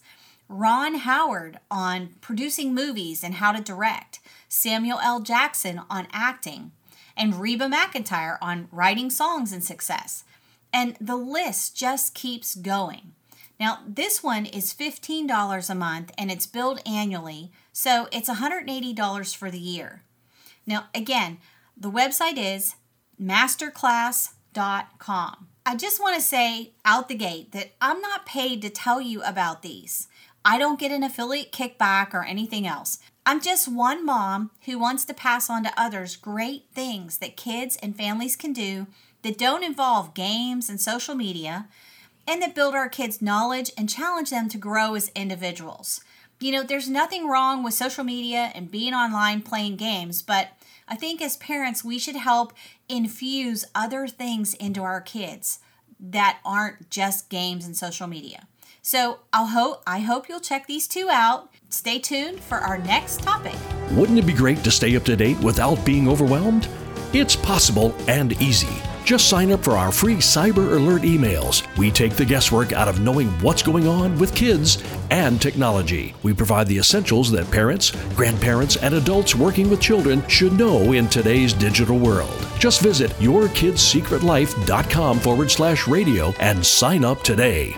Ron 0.47 0.95
Howard 0.95 1.59
on 1.71 2.15
producing 2.21 2.73
movies 2.73 3.23
and 3.23 3.35
how 3.35 3.51
to 3.51 3.61
direct, 3.61 4.19
Samuel 4.47 4.99
L. 4.99 5.21
Jackson 5.21 5.81
on 5.89 6.07
acting, 6.11 6.71
and 7.17 7.39
Reba 7.39 7.67
McEntire 7.67 8.37
on 8.41 8.67
writing 8.71 9.09
songs 9.09 9.51
and 9.51 9.63
success. 9.63 10.23
And 10.73 10.97
the 10.99 11.15
list 11.15 11.75
just 11.75 12.13
keeps 12.13 12.55
going. 12.55 13.13
Now, 13.59 13.79
this 13.87 14.21
one 14.21 14.45
is 14.45 14.73
$15 14.73 15.69
a 15.69 15.75
month 15.75 16.11
and 16.17 16.29
it's 16.29 16.45
billed 16.45 16.81
annually, 16.85 17.51
so 17.71 18.09
it's 18.11 18.29
$180 18.29 19.35
for 19.35 19.49
the 19.49 19.59
year. 19.59 20.03
Now, 20.67 20.87
again, 20.93 21.37
the 21.77 21.91
website 21.91 22.37
is 22.37 22.75
masterclass.com. 23.21 25.47
I 25.65 25.75
just 25.75 26.01
want 26.01 26.15
to 26.15 26.21
say 26.21 26.73
out 26.83 27.07
the 27.07 27.15
gate 27.15 27.53
that 27.53 27.71
I'm 27.81 28.01
not 28.01 28.25
paid 28.25 28.61
to 28.61 28.69
tell 28.69 29.01
you 29.01 29.23
about 29.23 29.61
these. 29.61 30.07
I 30.43 30.59
don't 30.59 30.79
get 30.79 30.91
an 30.91 31.03
affiliate 31.03 31.51
kickback 31.51 32.13
or 32.13 32.23
anything 32.23 32.67
else. 32.67 32.99
I'm 33.27 33.41
just 33.41 33.67
one 33.67 34.05
mom 34.05 34.51
who 34.65 34.77
wants 34.77 35.03
to 35.05 35.13
pass 35.13 35.49
on 35.49 35.63
to 35.63 35.73
others 35.75 36.15
great 36.15 36.65
things 36.73 37.17
that 37.17 37.35
kids 37.35 37.75
and 37.81 37.97
families 37.97 38.35
can 38.35 38.53
do 38.53 38.85
that 39.23 39.39
don't 39.39 39.63
involve 39.63 40.13
games 40.13 40.69
and 40.69 40.79
social 40.79 41.15
media 41.15 41.67
and 42.27 42.39
that 42.43 42.53
build 42.53 42.75
our 42.75 42.87
kids' 42.87 43.23
knowledge 43.23 43.71
and 43.75 43.89
challenge 43.89 44.29
them 44.29 44.47
to 44.49 44.59
grow 44.59 44.93
as 44.93 45.09
individuals. 45.15 46.01
You 46.39 46.51
know, 46.51 46.61
there's 46.61 46.87
nothing 46.87 47.27
wrong 47.27 47.63
with 47.63 47.73
social 47.73 48.03
media 48.03 48.51
and 48.53 48.69
being 48.69 48.93
online 48.93 49.41
playing 49.41 49.77
games, 49.77 50.21
but 50.21 50.49
I 50.87 50.95
think 50.95 51.19
as 51.19 51.37
parents, 51.37 51.83
we 51.83 51.97
should 51.97 52.17
help 52.17 52.53
infuse 52.87 53.65
other 53.73 54.07
things 54.07 54.53
into 54.53 54.83
our 54.83 55.01
kids 55.01 55.59
that 55.99 56.39
aren't 56.45 56.91
just 56.91 57.29
games 57.29 57.65
and 57.65 57.75
social 57.75 58.05
media. 58.05 58.47
So 58.85 59.19
I'll 59.33 59.47
hope 59.47 59.81
I 59.87 60.01
hope 60.01 60.29
you'll 60.29 60.39
check 60.39 60.67
these 60.67 60.87
two 60.87 61.09
out. 61.11 61.49
Stay 61.69 61.97
tuned 61.97 62.39
for 62.39 62.59
our 62.59 62.77
next 62.77 63.23
topic. 63.23 63.55
Wouldn't 63.93 64.19
it 64.19 64.27
be 64.27 64.33
great 64.33 64.63
to 64.63 64.69
stay 64.69 64.95
up 64.95 65.03
to 65.05 65.15
date 65.15 65.39
without 65.39 65.83
being 65.83 66.07
overwhelmed? 66.07 66.67
It's 67.11 67.35
possible 67.35 67.95
and 68.07 68.39
easy. 68.39 68.83
Just 69.03 69.27
sign 69.27 69.51
up 69.51 69.63
for 69.63 69.71
our 69.71 69.91
free 69.91 70.17
Cyber 70.17 70.75
Alert 70.75 71.01
emails. 71.01 71.65
We 71.77 71.89
take 71.89 72.13
the 72.13 72.25
guesswork 72.25 72.73
out 72.73 72.87
of 72.87 73.01
knowing 73.01 73.29
what's 73.41 73.63
going 73.63 73.87
on 73.87 74.19
with 74.19 74.35
kids 74.35 74.83
and 75.09 75.41
technology. 75.41 76.13
We 76.21 76.35
provide 76.35 76.67
the 76.67 76.77
essentials 76.77 77.31
that 77.31 77.49
parents, 77.49 77.89
grandparents, 78.13 78.75
and 78.75 78.93
adults 78.93 79.33
working 79.33 79.67
with 79.67 79.81
children 79.81 80.21
should 80.27 80.53
know 80.53 80.93
in 80.93 81.07
today's 81.07 81.53
digital 81.53 81.97
world. 81.97 82.47
Just 82.59 82.81
visit 82.81 83.09
yourkidssecretlife.com 83.13 85.19
forward 85.19 85.49
slash 85.49 85.87
radio 85.87 86.35
and 86.39 86.63
sign 86.63 87.03
up 87.03 87.23
today. 87.23 87.75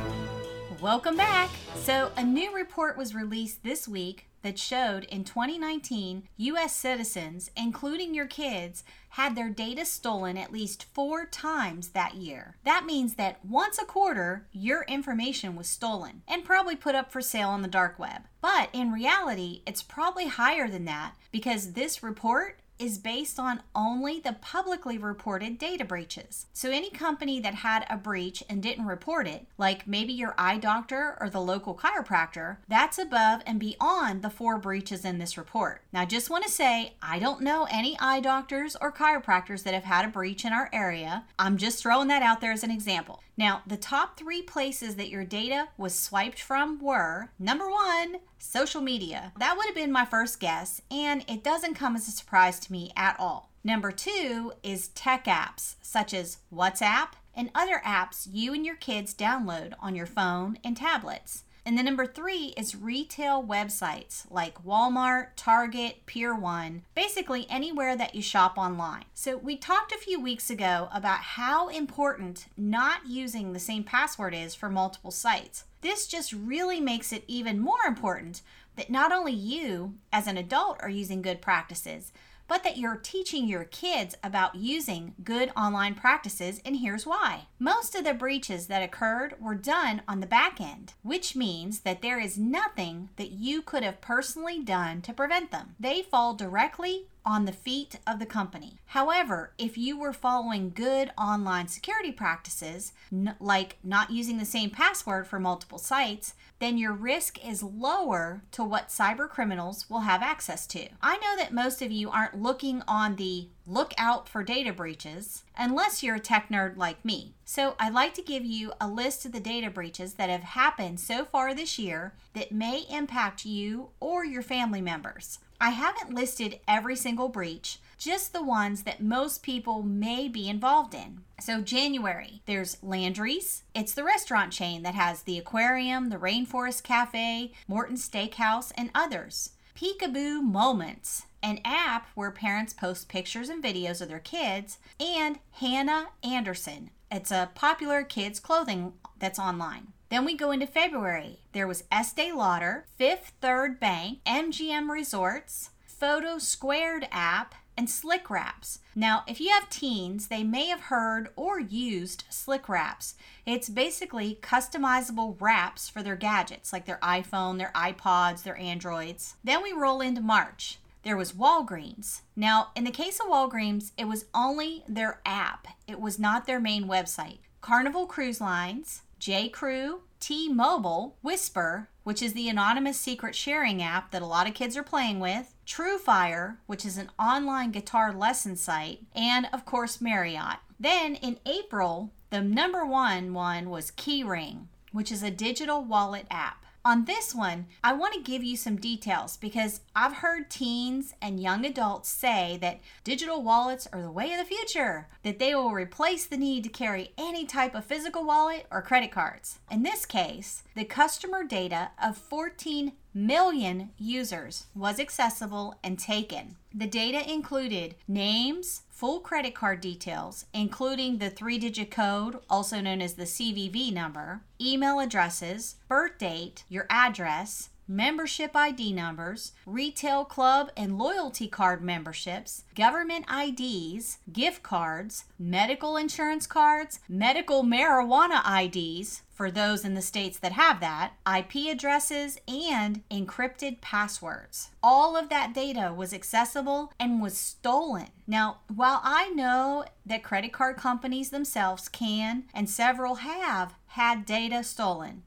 Welcome 0.87 1.17
back. 1.17 1.49
So, 1.75 2.13
a 2.15 2.23
new 2.23 2.55
report 2.55 2.95
was 2.95 3.13
released 3.13 3.61
this 3.61 3.89
week 3.89 4.29
that 4.41 4.57
showed 4.57 5.03
in 5.03 5.25
2019, 5.25 6.29
US 6.37 6.73
citizens, 6.73 7.51
including 7.57 8.13
your 8.13 8.25
kids, 8.25 8.85
had 9.09 9.35
their 9.35 9.49
data 9.49 9.83
stolen 9.83 10.37
at 10.37 10.53
least 10.53 10.85
four 10.93 11.25
times 11.25 11.89
that 11.89 12.15
year. 12.15 12.55
That 12.63 12.85
means 12.85 13.15
that 13.15 13.43
once 13.43 13.77
a 13.77 13.83
quarter, 13.83 14.47
your 14.53 14.85
information 14.87 15.57
was 15.57 15.67
stolen 15.67 16.21
and 16.25 16.45
probably 16.45 16.77
put 16.77 16.95
up 16.95 17.11
for 17.11 17.19
sale 17.19 17.49
on 17.49 17.63
the 17.63 17.67
dark 17.67 17.99
web. 17.99 18.21
But 18.39 18.69
in 18.71 18.93
reality, 18.93 19.63
it's 19.67 19.83
probably 19.83 20.27
higher 20.27 20.69
than 20.69 20.85
that 20.85 21.15
because 21.33 21.73
this 21.73 22.01
report 22.01 22.61
is 22.79 22.97
based 22.97 23.39
on 23.39 23.61
only 23.75 24.19
the 24.19 24.33
publicly 24.41 24.97
reported 24.97 25.57
data 25.57 25.85
breaches. 25.85 26.45
So, 26.53 26.69
any 26.69 26.89
company 26.89 27.39
that 27.39 27.55
had 27.55 27.85
a 27.89 27.97
breach 27.97 28.43
and 28.49 28.61
didn't 28.61 28.85
report 28.85 29.27
it, 29.27 29.47
like 29.57 29.87
maybe 29.87 30.13
your 30.13 30.35
eye 30.37 30.57
doctor 30.57 31.17
or 31.19 31.29
the 31.29 31.41
local 31.41 31.75
chiropractor, 31.75 32.57
that's 32.67 32.97
above 32.97 33.41
and 33.45 33.59
beyond 33.59 34.21
the 34.21 34.29
four 34.29 34.57
breaches 34.57 35.05
in 35.05 35.17
this 35.17 35.37
report. 35.37 35.81
Now, 35.91 36.01
I 36.01 36.05
just 36.05 36.29
want 36.29 36.43
to 36.43 36.51
say, 36.51 36.93
I 37.01 37.19
don't 37.19 37.41
know 37.41 37.67
any 37.69 37.97
eye 37.99 38.19
doctors 38.19 38.75
or 38.79 38.91
chiropractors 38.91 39.63
that 39.63 39.73
have 39.73 39.83
had 39.83 40.05
a 40.05 40.09
breach 40.09 40.45
in 40.45 40.53
our 40.53 40.69
area. 40.71 41.25
I'm 41.39 41.57
just 41.57 41.81
throwing 41.81 42.07
that 42.09 42.21
out 42.21 42.41
there 42.41 42.51
as 42.51 42.63
an 42.63 42.71
example. 42.71 43.21
Now, 43.37 43.61
the 43.67 43.77
top 43.77 44.17
three 44.17 44.41
places 44.41 44.95
that 44.95 45.09
your 45.09 45.23
data 45.23 45.67
was 45.77 45.97
swiped 45.97 46.41
from 46.41 46.79
were 46.79 47.29
number 47.37 47.69
one, 47.69 48.17
social 48.39 48.81
media. 48.81 49.31
That 49.37 49.55
would 49.55 49.67
have 49.67 49.75
been 49.75 49.91
my 49.91 50.05
first 50.05 50.39
guess, 50.39 50.81
and 50.89 51.23
it 51.27 51.43
doesn't 51.43 51.75
come 51.75 51.95
as 51.95 52.07
a 52.07 52.11
surprise 52.11 52.59
to 52.61 52.71
me 52.71 52.91
at 52.95 53.15
all. 53.19 53.51
Number 53.63 53.91
two 53.91 54.53
is 54.63 54.87
tech 54.89 55.25
apps 55.25 55.75
such 55.81 56.13
as 56.13 56.39
WhatsApp 56.53 57.09
and 57.35 57.51
other 57.53 57.81
apps 57.85 58.27
you 58.31 58.53
and 58.53 58.65
your 58.65 58.75
kids 58.75 59.13
download 59.13 59.73
on 59.79 59.95
your 59.95 60.07
phone 60.07 60.57
and 60.63 60.75
tablets. 60.75 61.43
And 61.67 61.77
then 61.77 61.83
number 61.83 62.05
three 62.05 62.53
is 62.55 62.77
retail 62.77 63.43
websites 63.43 64.23
like 64.31 64.63
Walmart, 64.63 65.31
Target, 65.35 66.05
Pier 66.05 66.33
1, 66.33 66.83
basically 66.95 67.45
anywhere 67.49 67.93
that 67.93 68.15
you 68.15 68.21
shop 68.21 68.57
online. 68.57 69.03
So, 69.13 69.35
we 69.35 69.57
talked 69.57 69.91
a 69.91 69.97
few 69.97 70.17
weeks 70.17 70.49
ago 70.49 70.87
about 70.93 71.19
how 71.19 71.67
important 71.67 72.45
not 72.55 73.05
using 73.05 73.51
the 73.51 73.59
same 73.59 73.83
password 73.83 74.33
is 74.33 74.55
for 74.55 74.69
multiple 74.69 75.11
sites. 75.11 75.65
This 75.81 76.07
just 76.07 76.31
really 76.31 76.79
makes 76.79 77.11
it 77.11 77.25
even 77.27 77.59
more 77.59 77.83
important 77.85 78.43
that 78.77 78.89
not 78.89 79.11
only 79.11 79.33
you, 79.33 79.95
as 80.13 80.25
an 80.25 80.37
adult, 80.37 80.77
are 80.81 80.89
using 80.89 81.21
good 81.21 81.41
practices, 81.41 82.13
but 82.47 82.63
that 82.63 82.77
you're 82.77 82.95
teaching 82.97 83.47
your 83.47 83.63
kids 83.63 84.15
about 84.23 84.55
using 84.55 85.13
good 85.23 85.51
online 85.55 85.95
practices, 85.95 86.61
and 86.65 86.77
here's 86.77 87.05
why. 87.05 87.47
Most 87.59 87.95
of 87.95 88.03
the 88.03 88.13
breaches 88.13 88.67
that 88.67 88.83
occurred 88.83 89.35
were 89.39 89.55
done 89.55 90.01
on 90.07 90.19
the 90.19 90.27
back 90.27 90.61
end, 90.61 90.93
which 91.01 91.35
means 91.35 91.81
that 91.81 92.01
there 92.01 92.19
is 92.19 92.37
nothing 92.37 93.09
that 93.17 93.31
you 93.31 93.61
could 93.61 93.83
have 93.83 94.01
personally 94.01 94.63
done 94.63 95.01
to 95.01 95.13
prevent 95.13 95.51
them. 95.51 95.75
They 95.79 96.01
fall 96.01 96.33
directly 96.33 97.07
on 97.27 97.43
the 97.43 97.51
feet 97.51 97.99
of 98.07 98.19
the 98.19 98.25
company. 98.25 98.79
However, 98.85 99.51
if 99.57 99.77
you 99.77 99.99
were 99.99 100.13
following 100.13 100.71
good 100.73 101.11
online 101.17 101.67
security 101.67 102.13
practices, 102.13 102.93
n- 103.11 103.35
like 103.41 103.75
not 103.83 104.11
using 104.11 104.37
the 104.37 104.45
same 104.45 104.69
password 104.69 105.27
for 105.27 105.37
multiple 105.37 105.77
sites, 105.77 106.35
then 106.59 106.77
your 106.77 106.93
risk 106.93 107.45
is 107.45 107.61
lower 107.61 108.43
to 108.53 108.63
what 108.63 108.87
cyber 108.87 109.27
criminals 109.29 109.89
will 109.89 109.99
have 109.99 110.23
access 110.23 110.65
to. 110.67 110.87
I 111.01 111.17
know 111.17 111.35
that 111.37 111.53
most 111.53 111.81
of 111.81 111.91
you 111.91 112.09
aren't 112.09 112.41
looking 112.41 112.81
on 112.87 113.17
the 113.17 113.49
look 113.67 113.93
out 113.97 114.29
for 114.29 114.43
data 114.43 114.71
breaches 114.71 115.43
unless 115.57 116.01
you're 116.01 116.15
a 116.15 116.19
tech 116.19 116.49
nerd 116.49 116.77
like 116.77 117.03
me. 117.03 117.33
So, 117.45 117.75
I'd 117.79 117.93
like 117.93 118.13
to 118.15 118.21
give 118.21 118.45
you 118.45 118.71
a 118.79 118.87
list 118.87 119.25
of 119.25 119.33
the 119.33 119.39
data 119.39 119.69
breaches 119.69 120.13
that 120.13 120.29
have 120.29 120.43
happened 120.43 120.99
so 120.99 121.25
far 121.25 121.53
this 121.53 121.77
year 121.77 122.13
that 122.33 122.51
may 122.51 122.85
impact 122.89 123.45
you 123.45 123.89
or 123.99 124.25
your 124.25 124.41
family 124.41 124.81
members. 124.81 125.39
I 125.59 125.71
haven't 125.71 126.13
listed 126.13 126.59
every 126.67 126.95
single 126.95 127.29
breach, 127.29 127.79
just 127.97 128.31
the 128.31 128.43
ones 128.43 128.83
that 128.83 129.01
most 129.01 129.41
people 129.41 129.81
may 129.81 130.27
be 130.27 130.47
involved 130.47 130.93
in. 130.93 131.21
So, 131.39 131.61
January, 131.61 132.41
there's 132.45 132.77
Landry's. 132.83 133.63
It's 133.73 133.93
the 133.93 134.03
restaurant 134.03 134.53
chain 134.53 134.83
that 134.83 134.95
has 134.95 135.23
the 135.23 135.37
aquarium, 135.37 136.09
the 136.09 136.17
Rainforest 136.17 136.83
Cafe, 136.83 137.51
Morton 137.67 137.97
Steakhouse, 137.97 138.71
and 138.77 138.91
others. 138.93 139.51
Peekaboo 139.75 140.41
Moments, 140.41 141.26
an 141.41 141.59
app 141.63 142.07
where 142.15 142.31
parents 142.31 142.73
post 142.73 143.09
pictures 143.09 143.49
and 143.49 143.63
videos 143.63 144.01
of 144.01 144.09
their 144.09 144.19
kids, 144.19 144.79
and 144.99 145.39
Hanna 145.51 146.07
Andersson. 146.23 146.89
It's 147.11 147.31
a 147.31 147.51
popular 147.55 148.03
kids' 148.03 148.39
clothing 148.39 148.93
that's 149.19 149.39
online. 149.39 149.93
Then 150.09 150.25
we 150.25 150.35
go 150.35 150.51
into 150.51 150.67
February. 150.67 151.39
There 151.51 151.67
was 151.67 151.83
Estee 151.91 152.31
Lauder, 152.31 152.85
Fifth 152.97 153.33
Third 153.41 153.79
Bank, 153.79 154.19
MGM 154.25 154.89
Resorts, 154.89 155.71
Photo 155.85 156.37
Squared 156.37 157.07
app, 157.11 157.55
and 157.77 157.89
Slick 157.89 158.29
Wraps. 158.29 158.79
Now, 158.95 159.23
if 159.27 159.39
you 159.39 159.49
have 159.49 159.69
teens, 159.69 160.27
they 160.27 160.43
may 160.43 160.67
have 160.67 160.81
heard 160.81 161.29
or 161.35 161.59
used 161.59 162.23
Slick 162.29 162.67
Wraps. 162.67 163.15
It's 163.45 163.69
basically 163.69 164.39
customizable 164.41 165.39
wraps 165.39 165.87
for 165.87 166.01
their 166.01 166.15
gadgets, 166.15 166.73
like 166.73 166.85
their 166.85 166.99
iPhone, 167.03 167.57
their 167.59 167.71
iPods, 167.75 168.43
their 168.43 168.57
Androids. 168.57 169.35
Then 169.43 169.61
we 169.61 169.73
roll 169.73 170.01
into 170.01 170.21
March. 170.21 170.79
There 171.03 171.17
was 171.17 171.33
Walgreens. 171.33 172.21
Now, 172.35 172.69
in 172.75 172.83
the 172.83 172.91
case 172.91 173.19
of 173.19 173.27
Walgreens, 173.27 173.91
it 173.97 174.05
was 174.05 174.25
only 174.33 174.83
their 174.87 175.21
app, 175.25 175.67
it 175.87 175.99
was 175.99 176.19
not 176.19 176.45
their 176.45 176.59
main 176.59 176.85
website. 176.85 177.39
Carnival 177.61 178.05
Cruise 178.05 178.41
Lines, 178.41 179.03
J. 179.19 179.49
Crew, 179.49 180.01
T 180.19 180.49
Mobile, 180.49 181.17
Whisper, 181.21 181.89
which 182.03 182.21
is 182.21 182.33
the 182.33 182.49
anonymous 182.49 182.99
secret 182.99 183.35
sharing 183.35 183.81
app 183.81 184.11
that 184.11 184.21
a 184.21 184.25
lot 184.25 184.47
of 184.47 184.53
kids 184.53 184.77
are 184.77 184.83
playing 184.83 185.19
with, 185.19 185.53
TrueFire, 185.65 186.57
which 186.65 186.85
is 186.85 186.97
an 186.97 187.11
online 187.19 187.71
guitar 187.71 188.13
lesson 188.13 188.55
site, 188.55 188.99
and 189.13 189.47
of 189.51 189.65
course 189.65 189.99
Marriott. 189.99 190.59
Then 190.79 191.15
in 191.15 191.39
April, 191.45 192.13
the 192.29 192.41
number 192.41 192.85
one 192.85 193.33
one 193.33 193.69
was 193.69 193.91
Keyring, 193.91 194.67
which 194.91 195.11
is 195.11 195.23
a 195.23 195.31
digital 195.31 195.83
wallet 195.83 196.27
app. 196.31 196.65
On 196.87 197.03
this 197.03 197.35
one, 197.35 197.65
I 197.83 197.91
want 197.91 198.13
to 198.13 198.21
give 198.21 198.45
you 198.45 198.55
some 198.55 198.77
details 198.77 199.35
because 199.35 199.81
I've 199.93 200.13
heard 200.13 200.49
teens 200.49 201.13
and 201.21 201.37
young 201.37 201.65
adults 201.65 202.07
say 202.07 202.57
that 202.61 202.79
digital 203.03 203.43
wallets 203.43 203.89
are 203.91 204.01
the 204.01 204.09
way 204.09 204.31
of 204.31 204.37
the 204.37 204.45
future, 204.45 205.09
that 205.23 205.37
they 205.37 205.53
will 205.53 205.73
replace 205.73 206.25
the 206.25 206.37
need 206.37 206.63
to 206.63 206.69
carry 206.69 207.11
any 207.17 207.43
type 207.45 207.75
of 207.75 207.83
physical 207.83 208.23
wallet 208.23 208.67
or 208.71 208.81
credit 208.81 209.11
cards. 209.11 209.59
In 209.69 209.83
this 209.83 210.05
case, 210.05 210.63
the 210.75 210.85
customer 210.85 211.43
data 211.43 211.89
of 212.01 212.17
14 212.17 212.93
million 213.13 213.89
users 213.97 214.67
was 214.73 214.97
accessible 214.97 215.77
and 215.83 215.99
taken. 215.99 216.55
The 216.73 216.87
data 216.87 217.29
included 217.29 217.95
names, 218.07 218.83
full 218.97 219.19
credit 219.19 219.53
card 219.53 219.79
details, 219.79 220.45
including 220.55 221.19
the 221.19 221.29
three 221.29 221.59
digit 221.59 221.91
code, 221.91 222.39
also 222.49 222.81
known 222.81 222.99
as 222.99 223.13
the 223.13 223.25
CVV 223.25 223.93
number, 223.93 224.41
email 224.59 224.99
addresses, 224.99 225.75
birth 225.87 226.17
date, 226.17 226.63
your 226.67 226.87
address, 226.89 227.69
membership 227.87 228.55
ID 228.55 228.93
numbers, 228.93 229.53
retail 229.65 230.25
club 230.25 230.69
and 230.75 230.97
loyalty 230.97 231.47
card 231.47 231.81
memberships, 231.81 232.63
government 232.75 233.25
IDs, 233.31 234.19
gift 234.31 234.63
cards, 234.63 235.25
medical 235.39 235.97
insurance 235.97 236.47
cards, 236.47 236.99
medical 237.07 237.63
marijuana 237.63 238.41
IDs 238.63 239.21
for 239.37 239.51
those 239.51 239.85
in 239.85 239.93
the 239.93 240.01
states 240.01 240.39
that 240.39 240.53
have 240.53 240.79
that, 240.79 241.13
IP 241.31 241.71
addresses, 241.71 242.39
and 242.47 243.07
encrypted 243.11 243.79
passwords. 243.81 244.71
All 244.81 245.15
of 245.15 245.29
that 245.29 245.53
data 245.53 245.93
was 245.95 246.11
accessible 246.11 246.91
and 246.99 247.21
was 247.21 247.37
stolen. 247.37 248.07
Now, 248.25 248.61
while 248.73 248.99
I 249.03 249.29
know 249.29 249.85
that 250.07 250.23
credit 250.23 250.51
card 250.51 250.77
companies 250.77 251.29
themselves 251.29 251.87
can 251.87 252.45
and 252.51 252.67
several 252.67 253.15
have 253.15 253.75
had 253.89 254.25
data 254.25 254.63
stolen, 254.63 255.21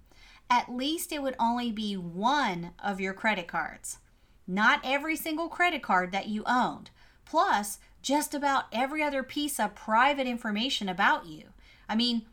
at 0.50 0.74
least 0.74 1.12
it 1.12 1.22
would 1.22 1.36
only 1.38 1.70
be 1.70 1.96
one 1.96 2.72
of 2.82 3.00
your 3.00 3.14
credit 3.14 3.46
cards. 3.46 3.98
Not 4.46 4.80
every 4.82 5.16
single 5.16 5.48
credit 5.48 5.82
card 5.82 6.10
that 6.10 6.28
you 6.28 6.42
owned. 6.44 6.90
Plus, 7.24 7.78
just 8.02 8.34
about 8.34 8.64
every 8.72 9.02
other 9.02 9.22
piece 9.22 9.60
of 9.60 9.76
private 9.76 10.26
information 10.26 10.88
about 10.88 11.26
you. 11.26 11.44
I 11.88 11.94
mean, 11.94 12.26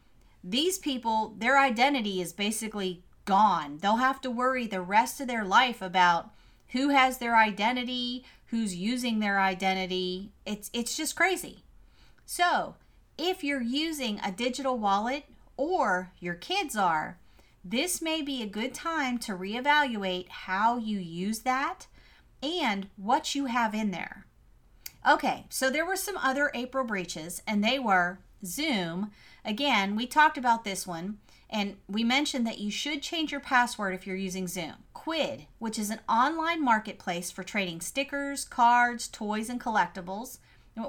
these 0.43 0.79
people, 0.79 1.35
their 1.37 1.59
identity 1.59 2.19
is 2.19 2.33
basically 2.33 3.03
gone. 3.25 3.77
They'll 3.81 3.97
have 3.97 4.21
to 4.21 4.31
worry 4.31 4.65
the 4.65 4.81
rest 4.81 5.21
of 5.21 5.27
their 5.27 5.45
life 5.45 5.81
about 5.81 6.31
who 6.69 6.89
has 6.89 7.19
their 7.19 7.35
identity, 7.35 8.25
who's 8.47 8.75
using 8.75 9.19
their 9.19 9.39
identity. 9.39 10.31
It's 10.45 10.69
it's 10.73 10.97
just 10.97 11.15
crazy. 11.15 11.63
So, 12.25 12.75
if 13.17 13.43
you're 13.43 13.61
using 13.61 14.19
a 14.23 14.31
digital 14.31 14.77
wallet 14.77 15.25
or 15.55 16.11
your 16.19 16.35
kids 16.35 16.75
are, 16.75 17.19
this 17.69 18.01
may 18.01 18.21
be 18.21 18.41
a 18.41 18.47
good 18.47 18.73
time 18.73 19.17
to 19.19 19.33
reevaluate 19.33 20.29
how 20.29 20.77
you 20.77 20.99
use 20.99 21.39
that 21.39 21.87
and 22.41 22.87
what 22.95 23.35
you 23.35 23.45
have 23.45 23.73
in 23.73 23.91
there. 23.91 24.25
Okay, 25.07 25.45
so 25.49 25.69
there 25.69 25.85
were 25.85 25.95
some 25.95 26.17
other 26.17 26.51
April 26.53 26.85
breaches, 26.85 27.41
and 27.47 27.63
they 27.63 27.79
were 27.79 28.19
Zoom. 28.45 29.11
Again, 29.43 29.95
we 29.95 30.05
talked 30.07 30.37
about 30.37 30.63
this 30.63 30.85
one, 30.85 31.17
and 31.49 31.77
we 31.87 32.03
mentioned 32.03 32.45
that 32.47 32.59
you 32.59 32.71
should 32.71 33.01
change 33.01 33.31
your 33.31 33.41
password 33.41 33.93
if 33.93 34.05
you're 34.05 34.15
using 34.15 34.47
Zoom. 34.47 34.75
Quidd, 34.93 35.47
which 35.59 35.79
is 35.79 35.89
an 35.89 36.01
online 36.09 36.63
marketplace 36.63 37.31
for 37.31 37.43
trading 37.43 37.81
stickers, 37.81 38.43
cards, 38.43 39.07
toys, 39.07 39.49
and 39.49 39.61
collectibles. 39.61 40.39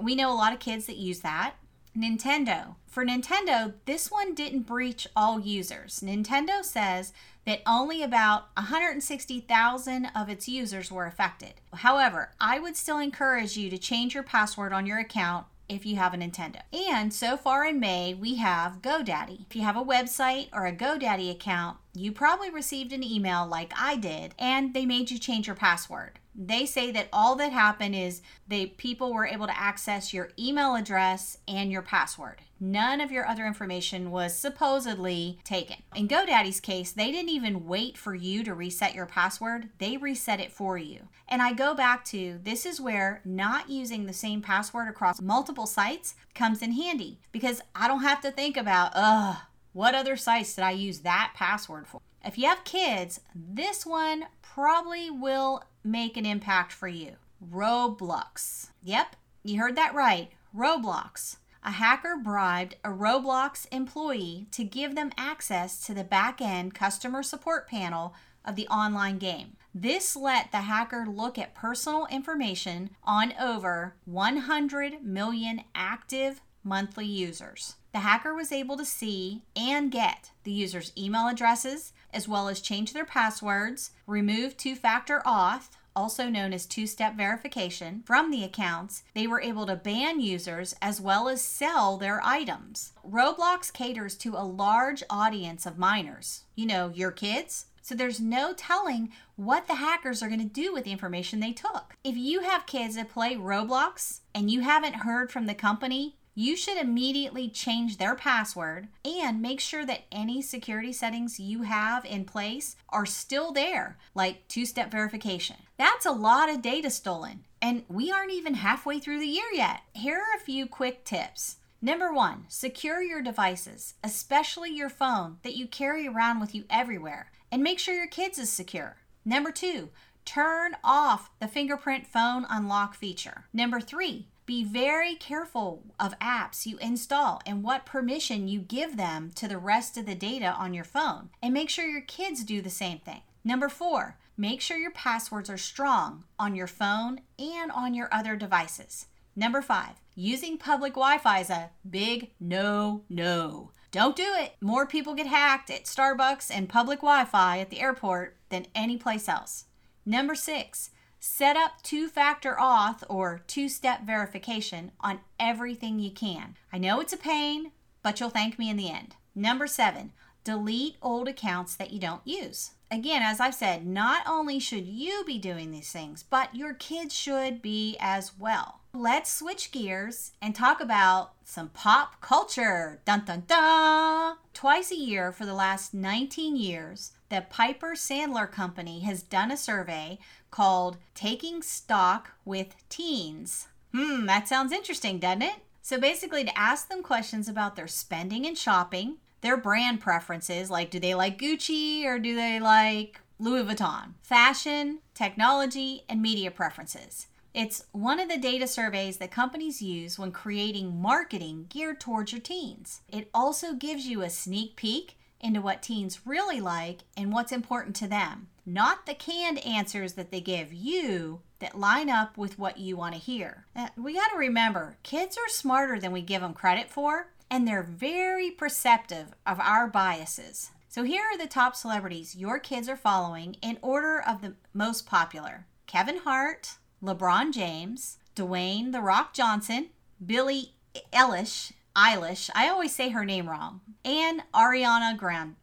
We 0.02 0.14
know 0.14 0.32
a 0.32 0.34
lot 0.34 0.52
of 0.52 0.58
kids 0.58 0.86
that 0.86 0.96
use 0.96 1.20
that. 1.20 1.54
Nintendo. 1.98 2.76
For 2.86 3.04
Nintendo, 3.04 3.74
this 3.84 4.10
one 4.10 4.34
didn't 4.34 4.62
breach 4.62 5.08
all 5.16 5.40
users. 5.40 6.00
Nintendo 6.00 6.64
says 6.64 7.12
that 7.44 7.60
only 7.66 8.02
about 8.02 8.48
160,000 8.56 10.10
of 10.14 10.28
its 10.28 10.48
users 10.48 10.92
were 10.92 11.06
affected. 11.06 11.54
However, 11.74 12.30
I 12.40 12.60
would 12.60 12.76
still 12.76 12.98
encourage 12.98 13.56
you 13.56 13.68
to 13.70 13.78
change 13.78 14.14
your 14.14 14.22
password 14.22 14.72
on 14.72 14.86
your 14.86 14.98
account 14.98 15.46
if 15.68 15.84
you 15.84 15.96
have 15.96 16.14
a 16.14 16.16
Nintendo. 16.16 16.60
And 16.72 17.12
so 17.12 17.36
far 17.36 17.66
in 17.66 17.80
May, 17.80 18.14
we 18.14 18.36
have 18.36 18.80
GoDaddy. 18.80 19.46
If 19.48 19.56
you 19.56 19.62
have 19.62 19.76
a 19.76 19.84
website 19.84 20.48
or 20.52 20.66
a 20.66 20.72
GoDaddy 20.72 21.30
account, 21.30 21.78
you 21.98 22.12
probably 22.12 22.48
received 22.48 22.92
an 22.92 23.02
email 23.02 23.46
like 23.46 23.72
I 23.76 23.96
did, 23.96 24.34
and 24.38 24.72
they 24.72 24.86
made 24.86 25.10
you 25.10 25.18
change 25.18 25.46
your 25.46 25.56
password. 25.56 26.20
They 26.40 26.66
say 26.66 26.92
that 26.92 27.08
all 27.12 27.34
that 27.36 27.50
happened 27.50 27.96
is 27.96 28.22
the 28.46 28.66
people 28.66 29.12
were 29.12 29.26
able 29.26 29.48
to 29.48 29.60
access 29.60 30.14
your 30.14 30.30
email 30.38 30.76
address 30.76 31.38
and 31.48 31.72
your 31.72 31.82
password. 31.82 32.42
None 32.60 33.00
of 33.00 33.10
your 33.10 33.26
other 33.26 33.44
information 33.44 34.12
was 34.12 34.38
supposedly 34.38 35.40
taken. 35.42 35.78
In 35.96 36.06
GoDaddy's 36.06 36.60
case, 36.60 36.92
they 36.92 37.10
didn't 37.10 37.30
even 37.30 37.66
wait 37.66 37.98
for 37.98 38.14
you 38.14 38.44
to 38.44 38.54
reset 38.54 38.94
your 38.94 39.06
password, 39.06 39.70
they 39.78 39.96
reset 39.96 40.38
it 40.38 40.52
for 40.52 40.78
you. 40.78 41.08
And 41.26 41.42
I 41.42 41.52
go 41.52 41.74
back 41.74 42.04
to 42.06 42.38
this 42.44 42.64
is 42.64 42.80
where 42.80 43.20
not 43.24 43.68
using 43.68 44.06
the 44.06 44.12
same 44.12 44.40
password 44.40 44.88
across 44.88 45.20
multiple 45.20 45.66
sites 45.66 46.14
comes 46.34 46.62
in 46.62 46.72
handy 46.72 47.18
because 47.32 47.60
I 47.74 47.88
don't 47.88 48.02
have 48.02 48.20
to 48.20 48.30
think 48.30 48.56
about, 48.56 48.92
ugh, 48.94 49.38
what 49.72 49.94
other 49.94 50.16
sites 50.16 50.54
did 50.54 50.64
I 50.64 50.72
use 50.72 51.00
that 51.00 51.32
password 51.34 51.86
for? 51.86 52.00
If 52.24 52.36
you 52.36 52.46
have 52.46 52.64
kids, 52.64 53.20
this 53.34 53.86
one 53.86 54.24
probably 54.42 55.10
will 55.10 55.64
make 55.84 56.16
an 56.16 56.26
impact 56.26 56.72
for 56.72 56.88
you. 56.88 57.12
Roblox. 57.52 58.70
Yep, 58.82 59.16
you 59.44 59.60
heard 59.60 59.76
that 59.76 59.94
right. 59.94 60.30
Roblox. 60.56 61.36
A 61.62 61.72
hacker 61.72 62.16
bribed 62.16 62.76
a 62.84 62.88
Roblox 62.88 63.66
employee 63.70 64.46
to 64.52 64.64
give 64.64 64.94
them 64.94 65.12
access 65.16 65.84
to 65.86 65.94
the 65.94 66.04
back 66.04 66.40
end 66.40 66.74
customer 66.74 67.22
support 67.22 67.68
panel 67.68 68.14
of 68.44 68.56
the 68.56 68.68
online 68.68 69.18
game. 69.18 69.56
This 69.74 70.16
let 70.16 70.50
the 70.50 70.62
hacker 70.62 71.06
look 71.06 71.38
at 71.38 71.54
personal 71.54 72.06
information 72.10 72.90
on 73.04 73.34
over 73.38 73.94
100 74.06 75.04
million 75.04 75.62
active 75.74 76.40
monthly 76.64 77.06
users. 77.06 77.76
The 77.92 78.00
hacker 78.00 78.34
was 78.34 78.52
able 78.52 78.76
to 78.76 78.84
see 78.84 79.42
and 79.56 79.90
get 79.90 80.30
the 80.44 80.52
user's 80.52 80.92
email 80.96 81.26
addresses, 81.28 81.92
as 82.12 82.28
well 82.28 82.48
as 82.48 82.60
change 82.60 82.92
their 82.92 83.04
passwords, 83.04 83.92
remove 84.06 84.56
two 84.56 84.74
factor 84.74 85.22
auth, 85.24 85.70
also 85.96 86.28
known 86.28 86.52
as 86.52 86.64
two 86.64 86.86
step 86.86 87.16
verification, 87.16 88.02
from 88.06 88.30
the 88.30 88.44
accounts, 88.44 89.02
they 89.14 89.26
were 89.26 89.40
able 89.40 89.66
to 89.66 89.74
ban 89.74 90.20
users 90.20 90.76
as 90.80 91.00
well 91.00 91.28
as 91.28 91.42
sell 91.42 91.96
their 91.96 92.20
items. 92.24 92.92
Roblox 93.04 93.72
caters 93.72 94.16
to 94.18 94.36
a 94.36 94.46
large 94.46 95.02
audience 95.10 95.66
of 95.66 95.76
minors. 95.76 96.44
You 96.54 96.66
know, 96.66 96.92
your 96.94 97.10
kids. 97.10 97.66
So 97.82 97.94
there's 97.94 98.20
no 98.20 98.52
telling 98.52 99.10
what 99.34 99.66
the 99.66 99.76
hackers 99.76 100.22
are 100.22 100.28
going 100.28 100.46
to 100.46 100.46
do 100.46 100.72
with 100.72 100.84
the 100.84 100.92
information 100.92 101.40
they 101.40 101.52
took. 101.52 101.94
If 102.04 102.16
you 102.16 102.42
have 102.42 102.66
kids 102.66 102.96
that 102.96 103.08
play 103.08 103.34
Roblox 103.34 104.20
and 104.34 104.50
you 104.50 104.60
haven't 104.60 104.96
heard 104.96 105.32
from 105.32 105.46
the 105.46 105.54
company 105.54 106.16
you 106.38 106.54
should 106.54 106.76
immediately 106.78 107.48
change 107.48 107.96
their 107.96 108.14
password 108.14 108.86
and 109.04 109.42
make 109.42 109.58
sure 109.58 109.84
that 109.84 110.04
any 110.12 110.40
security 110.40 110.92
settings 110.92 111.40
you 111.40 111.62
have 111.62 112.04
in 112.04 112.24
place 112.24 112.76
are 112.90 113.04
still 113.04 113.50
there, 113.50 113.98
like 114.14 114.46
two 114.46 114.64
step 114.64 114.88
verification. 114.88 115.56
That's 115.78 116.06
a 116.06 116.12
lot 116.12 116.48
of 116.48 116.62
data 116.62 116.90
stolen, 116.90 117.44
and 117.60 117.82
we 117.88 118.12
aren't 118.12 118.30
even 118.30 118.54
halfway 118.54 119.00
through 119.00 119.18
the 119.18 119.26
year 119.26 119.50
yet. 119.52 119.80
Here 119.94 120.18
are 120.18 120.36
a 120.36 120.40
few 120.40 120.68
quick 120.68 121.04
tips. 121.04 121.56
Number 121.82 122.12
one, 122.12 122.44
secure 122.46 123.02
your 123.02 123.20
devices, 123.20 123.94
especially 124.04 124.70
your 124.70 124.90
phone 124.90 125.38
that 125.42 125.56
you 125.56 125.66
carry 125.66 126.06
around 126.06 126.38
with 126.38 126.54
you 126.54 126.62
everywhere, 126.70 127.32
and 127.50 127.64
make 127.64 127.80
sure 127.80 127.96
your 127.96 128.06
kids 128.06 128.38
is 128.38 128.48
secure. 128.48 128.98
Number 129.24 129.50
two, 129.50 129.88
turn 130.24 130.76
off 130.84 131.32
the 131.40 131.48
fingerprint 131.48 132.06
phone 132.06 132.46
unlock 132.48 132.94
feature. 132.94 133.46
Number 133.52 133.80
three, 133.80 134.28
be 134.48 134.64
very 134.64 135.14
careful 135.14 135.82
of 136.00 136.18
apps 136.20 136.64
you 136.64 136.78
install 136.78 137.38
and 137.44 137.62
what 137.62 137.84
permission 137.84 138.48
you 138.48 138.60
give 138.60 138.96
them 138.96 139.30
to 139.34 139.46
the 139.46 139.58
rest 139.58 139.98
of 139.98 140.06
the 140.06 140.14
data 140.14 140.46
on 140.58 140.72
your 140.72 140.84
phone. 140.84 141.28
And 141.42 141.52
make 141.52 141.68
sure 141.68 141.86
your 141.86 142.00
kids 142.00 142.42
do 142.44 142.62
the 142.62 142.70
same 142.70 142.98
thing. 142.98 143.20
Number 143.44 143.68
four, 143.68 144.16
make 144.38 144.62
sure 144.62 144.78
your 144.78 144.90
passwords 144.92 145.50
are 145.50 145.58
strong 145.58 146.24
on 146.38 146.54
your 146.54 146.66
phone 146.66 147.20
and 147.38 147.70
on 147.70 147.92
your 147.92 148.08
other 148.10 148.36
devices. 148.36 149.04
Number 149.36 149.60
five, 149.60 150.00
using 150.14 150.56
public 150.56 150.94
Wi 150.94 151.18
Fi 151.18 151.40
is 151.40 151.50
a 151.50 151.68
big 151.88 152.30
no 152.40 153.02
no. 153.10 153.72
Don't 153.90 154.16
do 154.16 154.32
it. 154.34 154.54
More 154.62 154.86
people 154.86 155.14
get 155.14 155.26
hacked 155.26 155.68
at 155.68 155.84
Starbucks 155.84 156.50
and 156.50 156.70
public 156.70 157.00
Wi 157.00 157.26
Fi 157.26 157.58
at 157.60 157.68
the 157.68 157.80
airport 157.80 158.38
than 158.48 158.66
any 158.74 158.96
place 158.96 159.28
else. 159.28 159.66
Number 160.06 160.34
six, 160.34 160.88
Set 161.20 161.56
up 161.56 161.82
two 161.82 162.08
factor 162.08 162.56
auth 162.60 163.02
or 163.08 163.40
two 163.46 163.68
step 163.68 164.02
verification 164.02 164.92
on 165.00 165.20
everything 165.40 165.98
you 165.98 166.12
can. 166.12 166.56
I 166.72 166.78
know 166.78 167.00
it's 167.00 167.12
a 167.12 167.16
pain, 167.16 167.72
but 168.02 168.20
you'll 168.20 168.30
thank 168.30 168.58
me 168.58 168.70
in 168.70 168.76
the 168.76 168.90
end. 168.90 169.16
Number 169.34 169.66
seven, 169.66 170.12
delete 170.44 170.96
old 171.02 171.26
accounts 171.26 171.74
that 171.76 171.92
you 171.92 171.98
don't 171.98 172.26
use. 172.26 172.70
Again, 172.90 173.22
as 173.22 173.40
I've 173.40 173.54
said, 173.54 173.86
not 173.86 174.22
only 174.26 174.58
should 174.58 174.86
you 174.86 175.24
be 175.26 175.38
doing 175.38 175.70
these 175.70 175.92
things, 175.92 176.22
but 176.22 176.54
your 176.54 176.72
kids 176.72 177.14
should 177.14 177.60
be 177.60 177.96
as 178.00 178.32
well. 178.38 178.80
Let's 178.94 179.30
switch 179.30 179.72
gears 179.72 180.32
and 180.40 180.54
talk 180.54 180.80
about 180.80 181.32
some 181.44 181.68
pop 181.68 182.20
culture. 182.20 183.00
Dun 183.04 183.24
dun 183.26 183.42
dun! 183.46 184.36
Twice 184.54 184.90
a 184.90 184.96
year 184.96 185.32
for 185.32 185.44
the 185.44 185.54
last 185.54 185.92
19 185.92 186.56
years, 186.56 187.12
the 187.28 187.44
Piper 187.50 187.92
Sandler 187.92 188.50
Company 188.50 189.00
has 189.00 189.22
done 189.22 189.50
a 189.50 189.56
survey 189.56 190.18
called 190.50 190.96
Taking 191.14 191.62
Stock 191.62 192.32
with 192.44 192.74
Teens. 192.88 193.68
Hmm, 193.94 194.26
that 194.26 194.48
sounds 194.48 194.72
interesting, 194.72 195.18
doesn't 195.18 195.42
it? 195.42 195.56
So 195.82 195.98
basically, 195.98 196.44
to 196.44 196.58
ask 196.58 196.88
them 196.88 197.02
questions 197.02 197.48
about 197.48 197.76
their 197.76 197.86
spending 197.86 198.46
and 198.46 198.56
shopping, 198.56 199.16
their 199.40 199.56
brand 199.56 200.00
preferences, 200.00 200.70
like 200.70 200.90
do 200.90 201.00
they 201.00 201.14
like 201.14 201.38
Gucci 201.38 202.04
or 202.04 202.18
do 202.18 202.34
they 202.34 202.60
like 202.60 203.20
Louis 203.40 203.62
Vuitton, 203.62 204.14
fashion, 204.20 204.98
technology, 205.14 206.02
and 206.08 206.20
media 206.20 206.50
preferences. 206.50 207.28
It's 207.54 207.84
one 207.92 208.18
of 208.18 208.28
the 208.28 208.36
data 208.36 208.66
surveys 208.66 209.18
that 209.18 209.30
companies 209.30 209.80
use 209.80 210.18
when 210.18 210.32
creating 210.32 211.00
marketing 211.00 211.66
geared 211.68 212.00
towards 212.00 212.32
your 212.32 212.40
teens. 212.40 213.00
It 213.08 213.30
also 213.32 213.74
gives 213.74 214.06
you 214.06 214.22
a 214.22 214.30
sneak 214.30 214.74
peek 214.76 215.17
into 215.40 215.60
what 215.60 215.82
teens 215.82 216.20
really 216.24 216.60
like 216.60 217.00
and 217.16 217.32
what's 217.32 217.52
important 217.52 217.94
to 217.96 218.08
them, 218.08 218.48
not 218.66 219.06
the 219.06 219.14
canned 219.14 219.64
answers 219.64 220.14
that 220.14 220.30
they 220.30 220.40
give 220.40 220.72
you 220.72 221.40
that 221.60 221.78
line 221.78 222.08
up 222.10 222.36
with 222.36 222.58
what 222.58 222.78
you 222.78 222.96
want 222.96 223.14
to 223.14 223.20
hear. 223.20 223.64
Uh, 223.74 223.88
we 223.96 224.14
got 224.14 224.28
to 224.28 224.36
remember, 224.36 224.96
kids 225.02 225.36
are 225.36 225.48
smarter 225.48 225.98
than 225.98 226.12
we 226.12 226.22
give 226.22 226.42
them 226.42 226.54
credit 226.54 226.88
for, 226.90 227.28
and 227.50 227.66
they're 227.66 227.82
very 227.82 228.50
perceptive 228.50 229.28
of 229.46 229.58
our 229.60 229.88
biases. 229.88 230.70
So 230.88 231.02
here 231.02 231.22
are 231.22 231.38
the 231.38 231.46
top 231.46 231.76
celebrities 231.76 232.36
your 232.36 232.58
kids 232.58 232.88
are 232.88 232.96
following 232.96 233.56
in 233.62 233.78
order 233.82 234.20
of 234.20 234.40
the 234.40 234.54
most 234.72 235.06
popular 235.06 235.66
Kevin 235.86 236.18
Hart, 236.18 236.76
LeBron 237.02 237.52
James, 237.52 238.18
Dwayne 238.36 238.92
The 238.92 239.00
Rock 239.00 239.32
Johnson, 239.32 239.88
Billie 240.24 240.74
Eilish, 241.12 241.72
Eilish, 241.98 242.48
I 242.54 242.68
always 242.68 242.94
say 242.94 243.08
her 243.08 243.24
name 243.24 243.50
wrong, 243.50 243.80
and 244.04 244.44
Ariana 244.54 245.16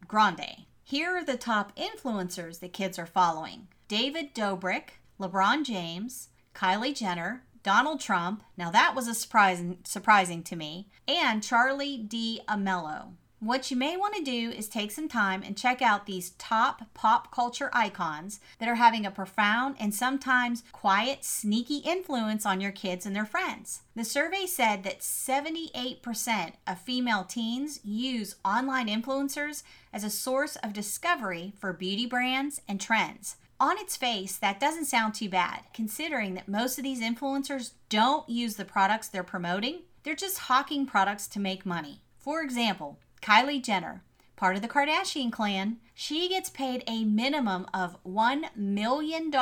Grande. 0.06 0.66
Here 0.84 1.16
are 1.16 1.24
the 1.24 1.38
top 1.38 1.74
influencers 1.76 2.60
the 2.60 2.68
kids 2.68 2.98
are 2.98 3.06
following 3.06 3.68
David 3.88 4.34
Dobrik, 4.34 5.00
LeBron 5.18 5.64
James, 5.64 6.28
Kylie 6.54 6.94
Jenner, 6.94 7.44
Donald 7.62 8.00
Trump, 8.00 8.42
now 8.54 8.70
that 8.70 8.94
was 8.94 9.08
a 9.08 9.14
surprising, 9.14 9.78
surprising 9.84 10.42
to 10.42 10.56
me, 10.56 10.90
and 11.08 11.42
Charli 11.42 12.06
D'Amelio. 12.06 13.14
What 13.40 13.70
you 13.70 13.76
may 13.76 13.98
want 13.98 14.14
to 14.14 14.22
do 14.22 14.50
is 14.50 14.66
take 14.66 14.90
some 14.90 15.08
time 15.08 15.42
and 15.42 15.58
check 15.58 15.82
out 15.82 16.06
these 16.06 16.30
top 16.30 16.94
pop 16.94 17.30
culture 17.30 17.68
icons 17.70 18.40
that 18.58 18.68
are 18.68 18.76
having 18.76 19.04
a 19.04 19.10
profound 19.10 19.76
and 19.78 19.94
sometimes 19.94 20.64
quiet, 20.72 21.22
sneaky 21.22 21.78
influence 21.78 22.46
on 22.46 22.62
your 22.62 22.72
kids 22.72 23.04
and 23.04 23.14
their 23.14 23.26
friends. 23.26 23.82
The 23.94 24.04
survey 24.04 24.46
said 24.46 24.84
that 24.84 25.00
78% 25.00 26.52
of 26.66 26.80
female 26.80 27.24
teens 27.24 27.78
use 27.84 28.36
online 28.42 28.88
influencers 28.88 29.62
as 29.92 30.02
a 30.02 30.08
source 30.08 30.56
of 30.56 30.72
discovery 30.72 31.52
for 31.60 31.74
beauty 31.74 32.06
brands 32.06 32.62
and 32.66 32.80
trends. 32.80 33.36
On 33.60 33.76
its 33.78 33.98
face, 33.98 34.38
that 34.38 34.60
doesn't 34.60 34.86
sound 34.86 35.14
too 35.14 35.28
bad, 35.28 35.60
considering 35.74 36.34
that 36.34 36.48
most 36.48 36.78
of 36.78 36.84
these 36.84 37.02
influencers 37.02 37.72
don't 37.90 38.26
use 38.30 38.56
the 38.56 38.64
products 38.64 39.08
they're 39.08 39.22
promoting, 39.22 39.82
they're 40.04 40.14
just 40.14 40.38
hawking 40.38 40.86
products 40.86 41.28
to 41.28 41.38
make 41.38 41.66
money. 41.66 42.00
For 42.18 42.42
example, 42.42 42.98
Kylie 43.22 43.62
Jenner, 43.62 44.02
part 44.36 44.56
of 44.56 44.62
the 44.62 44.68
Kardashian 44.68 45.32
clan, 45.32 45.78
she 45.94 46.28
gets 46.28 46.50
paid 46.50 46.84
a 46.86 47.04
minimum 47.04 47.66
of 47.72 47.96
$1 48.04 48.56
million 48.56 49.32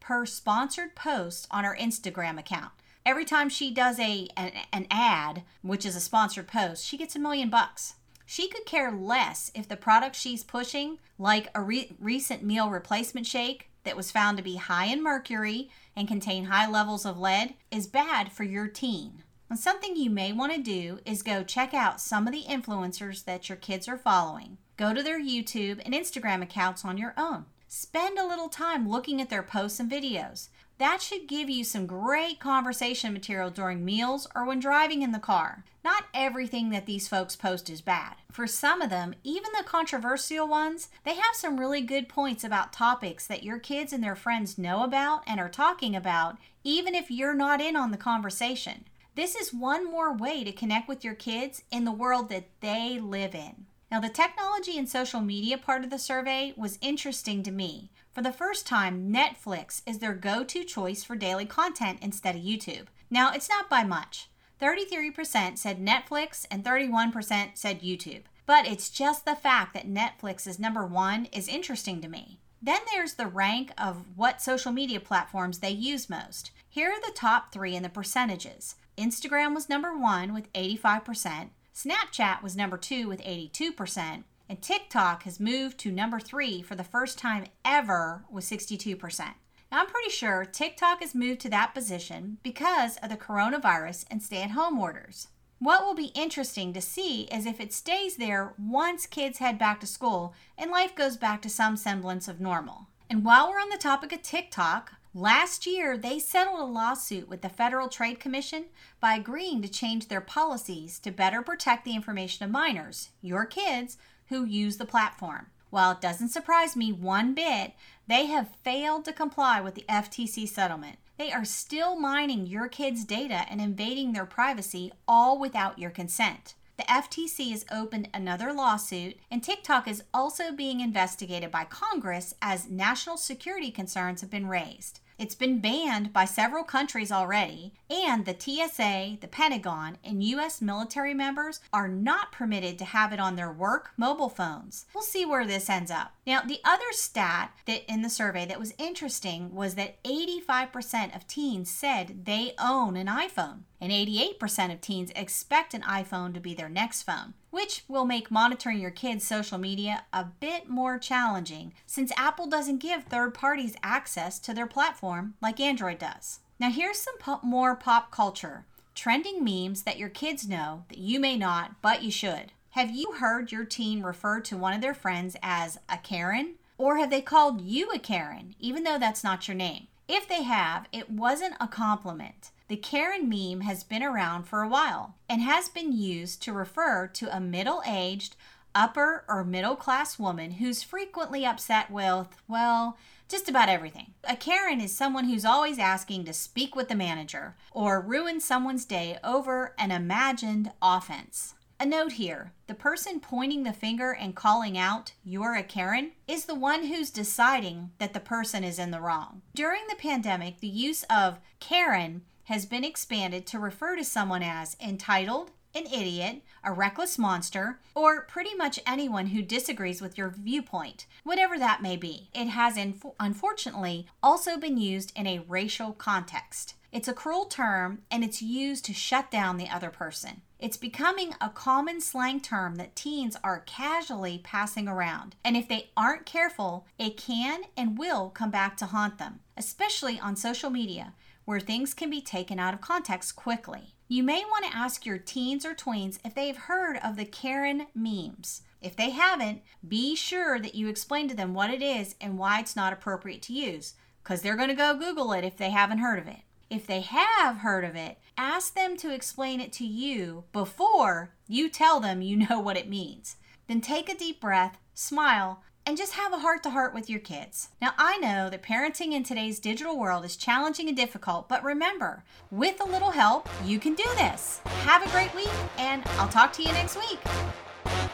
per 0.00 0.26
sponsored 0.26 0.94
post 0.94 1.46
on 1.50 1.64
her 1.64 1.76
Instagram 1.80 2.38
account. 2.38 2.72
Every 3.06 3.24
time 3.24 3.48
she 3.48 3.70
does 3.72 3.98
a 3.98 4.28
an, 4.36 4.52
an 4.72 4.86
ad, 4.90 5.42
which 5.62 5.84
is 5.84 5.96
a 5.96 6.00
sponsored 6.00 6.46
post, 6.46 6.84
she 6.84 6.96
gets 6.96 7.16
a 7.16 7.18
million 7.18 7.50
bucks. 7.50 7.94
She 8.24 8.48
could 8.48 8.64
care 8.64 8.90
less 8.90 9.50
if 9.54 9.68
the 9.68 9.76
product 9.76 10.16
she's 10.16 10.42
pushing, 10.44 10.98
like 11.18 11.48
a 11.54 11.60
re- 11.60 11.94
recent 11.98 12.42
meal 12.42 12.70
replacement 12.70 13.26
shake 13.26 13.68
that 13.84 13.96
was 13.96 14.10
found 14.10 14.38
to 14.38 14.42
be 14.42 14.56
high 14.56 14.86
in 14.86 15.02
mercury 15.02 15.68
and 15.94 16.08
contain 16.08 16.44
high 16.44 16.68
levels 16.68 17.04
of 17.04 17.18
lead, 17.18 17.54
is 17.70 17.86
bad 17.86 18.32
for 18.32 18.44
your 18.44 18.68
teen. 18.68 19.23
And 19.50 19.58
something 19.58 19.96
you 19.96 20.10
may 20.10 20.32
want 20.32 20.52
to 20.52 20.60
do 20.60 20.98
is 21.04 21.22
go 21.22 21.44
check 21.44 21.74
out 21.74 22.00
some 22.00 22.26
of 22.26 22.32
the 22.32 22.44
influencers 22.44 23.24
that 23.24 23.48
your 23.48 23.56
kids 23.56 23.86
are 23.88 23.98
following. 23.98 24.58
Go 24.76 24.92
to 24.92 25.02
their 25.02 25.20
YouTube 25.20 25.80
and 25.84 25.94
Instagram 25.94 26.42
accounts 26.42 26.84
on 26.84 26.98
your 26.98 27.14
own. 27.16 27.44
spend 27.68 28.18
a 28.18 28.26
little 28.26 28.48
time 28.48 28.88
looking 28.88 29.20
at 29.20 29.30
their 29.30 29.42
posts 29.42 29.80
and 29.80 29.90
videos. 29.90 30.48
That 30.78 31.02
should 31.02 31.26
give 31.28 31.50
you 31.50 31.64
some 31.64 31.86
great 31.86 32.38
conversation 32.40 33.12
material 33.12 33.50
during 33.50 33.84
meals 33.84 34.26
or 34.34 34.44
when 34.44 34.60
driving 34.60 35.02
in 35.02 35.12
the 35.12 35.18
car. 35.18 35.64
Not 35.84 36.04
everything 36.14 36.70
that 36.70 36.86
these 36.86 37.08
folks 37.08 37.36
post 37.36 37.68
is 37.68 37.80
bad. 37.80 38.14
For 38.32 38.46
some 38.46 38.80
of 38.80 38.90
them, 38.90 39.14
even 39.22 39.50
the 39.56 39.64
controversial 39.64 40.48
ones, 40.48 40.88
they 41.04 41.14
have 41.14 41.34
some 41.34 41.60
really 41.60 41.80
good 41.82 42.08
points 42.08 42.42
about 42.42 42.72
topics 42.72 43.26
that 43.26 43.42
your 43.42 43.58
kids 43.58 43.92
and 43.92 44.02
their 44.02 44.16
friends 44.16 44.56
know 44.56 44.82
about 44.82 45.22
and 45.26 45.38
are 45.38 45.48
talking 45.48 45.94
about, 45.94 46.38
even 46.62 46.94
if 46.94 47.10
you're 47.10 47.34
not 47.34 47.60
in 47.60 47.76
on 47.76 47.90
the 47.90 47.96
conversation. 47.96 48.84
This 49.16 49.36
is 49.36 49.54
one 49.54 49.88
more 49.88 50.12
way 50.12 50.42
to 50.42 50.50
connect 50.50 50.88
with 50.88 51.04
your 51.04 51.14
kids 51.14 51.62
in 51.70 51.84
the 51.84 51.92
world 51.92 52.28
that 52.30 52.48
they 52.60 52.98
live 52.98 53.32
in. 53.34 53.66
Now, 53.88 54.00
the 54.00 54.08
technology 54.08 54.76
and 54.76 54.88
social 54.88 55.20
media 55.20 55.56
part 55.56 55.84
of 55.84 55.90
the 55.90 56.00
survey 56.00 56.52
was 56.56 56.80
interesting 56.80 57.44
to 57.44 57.52
me. 57.52 57.92
For 58.12 58.22
the 58.22 58.32
first 58.32 58.66
time, 58.66 59.12
Netflix 59.12 59.82
is 59.86 59.98
their 60.00 60.14
go 60.14 60.42
to 60.42 60.64
choice 60.64 61.04
for 61.04 61.14
daily 61.14 61.46
content 61.46 62.00
instead 62.02 62.34
of 62.34 62.42
YouTube. 62.42 62.86
Now, 63.08 63.32
it's 63.32 63.48
not 63.48 63.70
by 63.70 63.84
much. 63.84 64.30
33% 64.60 65.58
said 65.58 65.78
Netflix 65.84 66.44
and 66.50 66.64
31% 66.64 67.50
said 67.54 67.82
YouTube. 67.82 68.22
But 68.46 68.66
it's 68.66 68.90
just 68.90 69.24
the 69.24 69.36
fact 69.36 69.74
that 69.74 69.88
Netflix 69.88 70.46
is 70.48 70.58
number 70.58 70.84
one 70.84 71.26
is 71.26 71.46
interesting 71.46 72.00
to 72.00 72.08
me. 72.08 72.40
Then 72.64 72.80
there's 72.90 73.14
the 73.14 73.26
rank 73.26 73.72
of 73.76 74.16
what 74.16 74.40
social 74.40 74.72
media 74.72 74.98
platforms 74.98 75.58
they 75.58 75.70
use 75.70 76.08
most. 76.08 76.50
Here 76.66 76.90
are 76.90 77.00
the 77.00 77.12
top 77.14 77.52
three 77.52 77.76
in 77.76 77.82
the 77.82 77.90
percentages 77.90 78.76
Instagram 78.96 79.54
was 79.54 79.68
number 79.68 79.94
one 79.94 80.32
with 80.32 80.50
85%, 80.54 81.50
Snapchat 81.74 82.42
was 82.42 82.56
number 82.56 82.78
two 82.78 83.06
with 83.08 83.20
82%, 83.22 84.22
and 84.48 84.62
TikTok 84.62 85.24
has 85.24 85.40
moved 85.40 85.76
to 85.80 85.90
number 85.90 86.20
three 86.20 86.62
for 86.62 86.74
the 86.74 86.84
first 86.84 87.18
time 87.18 87.46
ever 87.64 88.24
with 88.30 88.44
62%. 88.44 89.18
Now, 89.18 89.34
I'm 89.80 89.86
pretty 89.86 90.10
sure 90.10 90.44
TikTok 90.44 91.02
has 91.02 91.14
moved 91.14 91.40
to 91.40 91.50
that 91.50 91.74
position 91.74 92.38
because 92.42 92.96
of 92.98 93.10
the 93.10 93.16
coronavirus 93.16 94.06
and 94.10 94.22
stay 94.22 94.42
at 94.42 94.52
home 94.52 94.78
orders. 94.78 95.28
What 95.58 95.84
will 95.84 95.94
be 95.94 96.12
interesting 96.14 96.72
to 96.72 96.80
see 96.80 97.22
is 97.24 97.46
if 97.46 97.60
it 97.60 97.72
stays 97.72 98.16
there 98.16 98.54
once 98.58 99.06
kids 99.06 99.38
head 99.38 99.58
back 99.58 99.80
to 99.80 99.86
school 99.86 100.34
and 100.58 100.70
life 100.70 100.94
goes 100.94 101.16
back 101.16 101.40
to 101.42 101.48
some 101.48 101.76
semblance 101.76 102.28
of 102.28 102.40
normal. 102.40 102.88
And 103.08 103.24
while 103.24 103.48
we're 103.48 103.60
on 103.60 103.68
the 103.68 103.78
topic 103.78 104.12
of 104.12 104.22
TikTok, 104.22 104.94
last 105.14 105.66
year 105.66 105.96
they 105.96 106.18
settled 106.18 106.58
a 106.58 106.64
lawsuit 106.64 107.28
with 107.28 107.42
the 107.42 107.48
Federal 107.48 107.88
Trade 107.88 108.18
Commission 108.18 108.66
by 109.00 109.14
agreeing 109.14 109.62
to 109.62 109.68
change 109.68 110.08
their 110.08 110.20
policies 110.20 110.98
to 110.98 111.10
better 111.10 111.40
protect 111.40 111.84
the 111.84 111.94
information 111.94 112.44
of 112.44 112.50
minors, 112.50 113.10
your 113.22 113.46
kids, 113.46 113.96
who 114.28 114.44
use 114.44 114.76
the 114.76 114.84
platform. 114.84 115.46
While 115.70 115.92
it 115.92 116.00
doesn't 116.00 116.28
surprise 116.28 116.76
me 116.76 116.92
one 116.92 117.34
bit, 117.34 117.72
they 118.06 118.26
have 118.26 118.56
failed 118.62 119.04
to 119.04 119.12
comply 119.12 119.60
with 119.60 119.74
the 119.76 119.84
FTC 119.88 120.48
settlement. 120.48 120.98
They 121.16 121.30
are 121.30 121.44
still 121.44 121.94
mining 121.94 122.46
your 122.46 122.68
kids' 122.68 123.04
data 123.04 123.46
and 123.48 123.60
invading 123.60 124.12
their 124.12 124.26
privacy, 124.26 124.92
all 125.06 125.38
without 125.38 125.78
your 125.78 125.90
consent. 125.90 126.54
The 126.76 126.82
FTC 126.84 127.52
has 127.52 127.64
opened 127.70 128.08
another 128.12 128.52
lawsuit, 128.52 129.16
and 129.30 129.40
TikTok 129.40 129.86
is 129.86 130.02
also 130.12 130.50
being 130.50 130.80
investigated 130.80 131.52
by 131.52 131.66
Congress 131.66 132.34
as 132.42 132.68
national 132.68 133.16
security 133.16 133.70
concerns 133.70 134.22
have 134.22 134.30
been 134.30 134.48
raised. 134.48 134.98
It's 135.16 135.36
been 135.36 135.60
banned 135.60 136.12
by 136.12 136.24
several 136.24 136.64
countries 136.64 137.12
already, 137.12 137.72
and 137.88 138.24
the 138.24 138.34
TSA, 138.36 139.18
the 139.20 139.28
Pentagon, 139.30 139.96
and 140.02 140.24
U.S. 140.24 140.60
military 140.60 141.14
members 141.14 141.60
are 141.72 141.86
not 141.86 142.32
permitted 142.32 142.78
to 142.78 142.84
have 142.84 143.12
it 143.12 143.20
on 143.20 143.36
their 143.36 143.52
work 143.52 143.92
mobile 143.96 144.28
phones. 144.28 144.86
We'll 144.92 145.04
see 145.04 145.24
where 145.24 145.46
this 145.46 145.70
ends 145.70 145.92
up. 145.92 146.14
Now, 146.26 146.40
the 146.40 146.60
other 146.64 146.90
stat 146.90 147.52
that 147.66 147.90
in 147.90 148.02
the 148.02 148.10
survey 148.10 148.44
that 148.46 148.58
was 148.58 148.74
interesting 148.76 149.54
was 149.54 149.76
that 149.76 150.02
85% 150.02 151.14
of 151.14 151.28
teens 151.28 151.70
said 151.70 152.24
they 152.24 152.54
own 152.58 152.96
an 152.96 153.06
iPhone, 153.06 153.60
and 153.80 153.92
88% 153.92 154.72
of 154.72 154.80
teens 154.80 155.12
expect 155.14 155.74
an 155.74 155.82
iPhone 155.82 156.34
to 156.34 156.40
be 156.40 156.54
their 156.54 156.68
next 156.68 157.02
phone 157.02 157.34
which 157.54 157.84
will 157.86 158.04
make 158.04 158.32
monitoring 158.32 158.80
your 158.80 158.90
kids' 158.90 159.24
social 159.24 159.58
media 159.58 160.02
a 160.12 160.24
bit 160.24 160.68
more 160.68 160.98
challenging 160.98 161.72
since 161.86 162.10
Apple 162.16 162.48
doesn't 162.48 162.78
give 162.78 163.04
third 163.04 163.32
parties 163.32 163.76
access 163.80 164.40
to 164.40 164.52
their 164.52 164.66
platform 164.66 165.34
like 165.40 165.60
Android 165.60 166.00
does. 166.00 166.40
Now, 166.58 166.70
here's 166.70 166.98
some 166.98 167.16
po- 167.18 167.38
more 167.44 167.76
pop 167.76 168.10
culture 168.10 168.66
trending 168.96 169.44
memes 169.44 169.82
that 169.82 169.98
your 169.98 170.08
kids 170.08 170.48
know 170.48 170.84
that 170.88 170.98
you 170.98 171.20
may 171.20 171.36
not, 171.36 171.80
but 171.80 172.02
you 172.02 172.10
should. 172.10 172.50
Have 172.70 172.90
you 172.90 173.12
heard 173.20 173.52
your 173.52 173.64
teen 173.64 174.02
refer 174.02 174.40
to 174.40 174.56
one 174.56 174.72
of 174.72 174.80
their 174.80 174.92
friends 174.92 175.36
as 175.40 175.78
a 175.88 175.96
Karen? 175.98 176.56
Or 176.76 176.98
have 176.98 177.10
they 177.10 177.20
called 177.20 177.60
you 177.60 177.88
a 177.92 178.00
Karen, 178.00 178.56
even 178.58 178.82
though 178.82 178.98
that's 178.98 179.22
not 179.22 179.46
your 179.46 179.56
name? 179.56 179.86
If 180.08 180.26
they 180.26 180.42
have, 180.42 180.88
it 180.90 181.08
wasn't 181.08 181.54
a 181.60 181.68
compliment. 181.68 182.50
The 182.66 182.76
Karen 182.76 183.28
meme 183.28 183.60
has 183.60 183.84
been 183.84 184.02
around 184.02 184.44
for 184.44 184.62
a 184.62 184.68
while 184.68 185.16
and 185.28 185.42
has 185.42 185.68
been 185.68 185.92
used 185.92 186.40
to 186.42 186.52
refer 186.54 187.06
to 187.08 187.36
a 187.36 187.38
middle 187.38 187.82
aged, 187.86 188.36
upper 188.74 189.22
or 189.28 189.44
middle 189.44 189.76
class 189.76 190.18
woman 190.18 190.52
who's 190.52 190.82
frequently 190.82 191.44
upset 191.44 191.90
with, 191.90 192.28
well, 192.48 192.96
just 193.28 193.50
about 193.50 193.68
everything. 193.68 194.14
A 194.24 194.34
Karen 194.34 194.80
is 194.80 194.96
someone 194.96 195.26
who's 195.26 195.44
always 195.44 195.78
asking 195.78 196.24
to 196.24 196.32
speak 196.32 196.74
with 196.74 196.88
the 196.88 196.94
manager 196.94 197.54
or 197.70 198.00
ruin 198.00 198.40
someone's 198.40 198.86
day 198.86 199.18
over 199.22 199.74
an 199.78 199.90
imagined 199.90 200.72
offense. 200.80 201.54
A 201.78 201.84
note 201.84 202.12
here 202.12 202.52
the 202.66 202.74
person 202.74 203.20
pointing 203.20 203.64
the 203.64 203.74
finger 203.74 204.12
and 204.12 204.34
calling 204.34 204.78
out, 204.78 205.12
you're 205.22 205.54
a 205.54 205.62
Karen, 205.62 206.12
is 206.26 206.46
the 206.46 206.54
one 206.54 206.86
who's 206.86 207.10
deciding 207.10 207.90
that 207.98 208.14
the 208.14 208.20
person 208.20 208.64
is 208.64 208.78
in 208.78 208.90
the 208.90 209.00
wrong. 209.00 209.42
During 209.54 209.82
the 209.88 209.96
pandemic, 209.96 210.60
the 210.60 210.66
use 210.66 211.02
of 211.10 211.40
Karen 211.60 212.22
has 212.44 212.66
been 212.66 212.84
expanded 212.84 213.46
to 213.46 213.58
refer 213.58 213.96
to 213.96 214.04
someone 214.04 214.42
as 214.42 214.76
entitled, 214.80 215.50
an 215.74 215.86
idiot, 215.86 216.42
a 216.62 216.72
reckless 216.72 217.18
monster, 217.18 217.80
or 217.94 218.22
pretty 218.22 218.54
much 218.54 218.78
anyone 218.86 219.26
who 219.28 219.42
disagrees 219.42 220.00
with 220.00 220.16
your 220.16 220.28
viewpoint, 220.28 221.06
whatever 221.24 221.58
that 221.58 221.82
may 221.82 221.96
be. 221.96 222.30
It 222.32 222.46
has 222.46 222.76
inf- 222.76 223.04
unfortunately 223.18 224.06
also 224.22 224.56
been 224.56 224.78
used 224.78 225.12
in 225.16 225.26
a 225.26 225.44
racial 225.48 225.92
context. 225.92 226.74
It's 226.92 227.08
a 227.08 227.12
cruel 227.12 227.46
term 227.46 228.02
and 228.08 228.22
it's 228.22 228.40
used 228.40 228.84
to 228.84 228.94
shut 228.94 229.28
down 229.28 229.56
the 229.56 229.68
other 229.68 229.90
person. 229.90 230.42
It's 230.60 230.76
becoming 230.76 231.34
a 231.40 231.50
common 231.50 232.00
slang 232.00 232.40
term 232.40 232.76
that 232.76 232.94
teens 232.94 233.36
are 233.42 233.64
casually 233.66 234.40
passing 234.42 234.86
around, 234.86 235.34
and 235.44 235.56
if 235.56 235.68
they 235.68 235.90
aren't 235.96 236.24
careful, 236.24 236.86
it 236.98 237.16
can 237.16 237.64
and 237.76 237.98
will 237.98 238.30
come 238.30 238.50
back 238.50 238.76
to 238.78 238.86
haunt 238.86 239.18
them, 239.18 239.40
especially 239.56 240.20
on 240.20 240.36
social 240.36 240.70
media 240.70 241.14
where 241.44 241.60
things 241.60 241.94
can 241.94 242.10
be 242.10 242.20
taken 242.20 242.58
out 242.58 242.74
of 242.74 242.80
context 242.80 243.36
quickly. 243.36 243.94
You 244.08 244.22
may 244.22 244.44
want 244.44 244.64
to 244.66 244.76
ask 244.76 245.06
your 245.06 245.18
teens 245.18 245.64
or 245.64 245.74
tweens 245.74 246.18
if 246.24 246.34
they've 246.34 246.56
heard 246.56 246.98
of 247.02 247.16
the 247.16 247.24
Karen 247.24 247.86
memes. 247.94 248.62
If 248.80 248.96
they 248.96 249.10
haven't, 249.10 249.62
be 249.86 250.14
sure 250.14 250.58
that 250.60 250.74
you 250.74 250.88
explain 250.88 251.28
to 251.28 251.34
them 251.34 251.54
what 251.54 251.70
it 251.70 251.82
is 251.82 252.14
and 252.20 252.38
why 252.38 252.60
it's 252.60 252.76
not 252.76 252.92
appropriate 252.92 253.40
to 253.42 253.54
use, 253.54 253.94
because 254.22 254.42
they're 254.42 254.56
going 254.56 254.68
to 254.68 254.74
go 254.74 254.94
Google 254.94 255.32
it 255.32 255.42
if 255.42 255.56
they 255.56 255.70
haven't 255.70 255.98
heard 255.98 256.18
of 256.18 256.28
it. 256.28 256.40
If 256.68 256.86
they 256.86 257.00
have 257.00 257.58
heard 257.58 257.84
of 257.84 257.96
it, 257.96 258.18
ask 258.36 258.74
them 258.74 258.96
to 258.98 259.14
explain 259.14 259.60
it 259.60 259.72
to 259.74 259.86
you 259.86 260.44
before 260.52 261.34
you 261.48 261.70
tell 261.70 261.98
them 262.00 262.20
you 262.20 262.36
know 262.48 262.60
what 262.60 262.76
it 262.76 262.88
means. 262.88 263.36
Then 263.68 263.80
take 263.80 264.08
a 264.10 264.16
deep 264.16 264.40
breath, 264.40 264.78
smile, 264.92 265.62
and 265.86 265.96
just 265.96 266.14
have 266.14 266.32
a 266.32 266.38
heart 266.38 266.62
to 266.62 266.70
heart 266.70 266.94
with 266.94 267.10
your 267.10 267.20
kids. 267.20 267.68
Now, 267.80 267.92
I 267.98 268.16
know 268.18 268.50
that 268.50 268.62
parenting 268.62 269.12
in 269.12 269.22
today's 269.22 269.58
digital 269.58 269.98
world 269.98 270.24
is 270.24 270.36
challenging 270.36 270.88
and 270.88 270.96
difficult, 270.96 271.48
but 271.48 271.62
remember, 271.62 272.24
with 272.50 272.80
a 272.80 272.84
little 272.84 273.10
help, 273.10 273.48
you 273.64 273.78
can 273.78 273.94
do 273.94 274.08
this. 274.16 274.60
Have 274.84 275.06
a 275.06 275.10
great 275.10 275.34
week, 275.34 275.50
and 275.78 276.02
I'll 276.18 276.28
talk 276.28 276.52
to 276.54 276.62
you 276.62 276.72
next 276.72 276.96
week. 276.96 277.18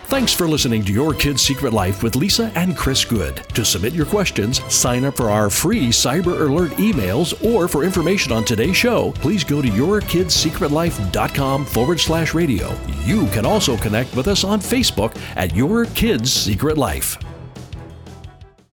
Thanks 0.06 0.32
for 0.32 0.48
listening 0.48 0.84
to 0.84 0.92
Your 0.92 1.14
Kid's 1.14 1.40
Secret 1.42 1.72
Life 1.72 2.02
with 2.02 2.16
Lisa 2.16 2.50
and 2.56 2.76
Chris 2.76 3.04
Good. 3.04 3.36
To 3.54 3.64
submit 3.64 3.92
your 3.92 4.06
questions, 4.06 4.60
sign 4.72 5.04
up 5.04 5.16
for 5.16 5.30
our 5.30 5.48
free 5.48 5.90
Cyber 5.90 6.40
Alert 6.40 6.72
emails, 6.72 7.32
or 7.44 7.68
for 7.68 7.84
information 7.84 8.32
on 8.32 8.44
today's 8.44 8.76
show, 8.76 9.12
please 9.12 9.44
go 9.44 9.62
to 9.62 9.68
yourkidssecretlife.com 9.68 11.64
forward 11.64 12.00
slash 12.00 12.34
radio. 12.34 12.76
You 13.04 13.28
can 13.28 13.46
also 13.46 13.76
connect 13.76 14.16
with 14.16 14.26
us 14.26 14.42
on 14.42 14.58
Facebook 14.58 15.16
at 15.36 15.54
Your 15.54 15.84
Kids 15.86 16.32
Secret 16.32 16.76
Life. 16.76 17.16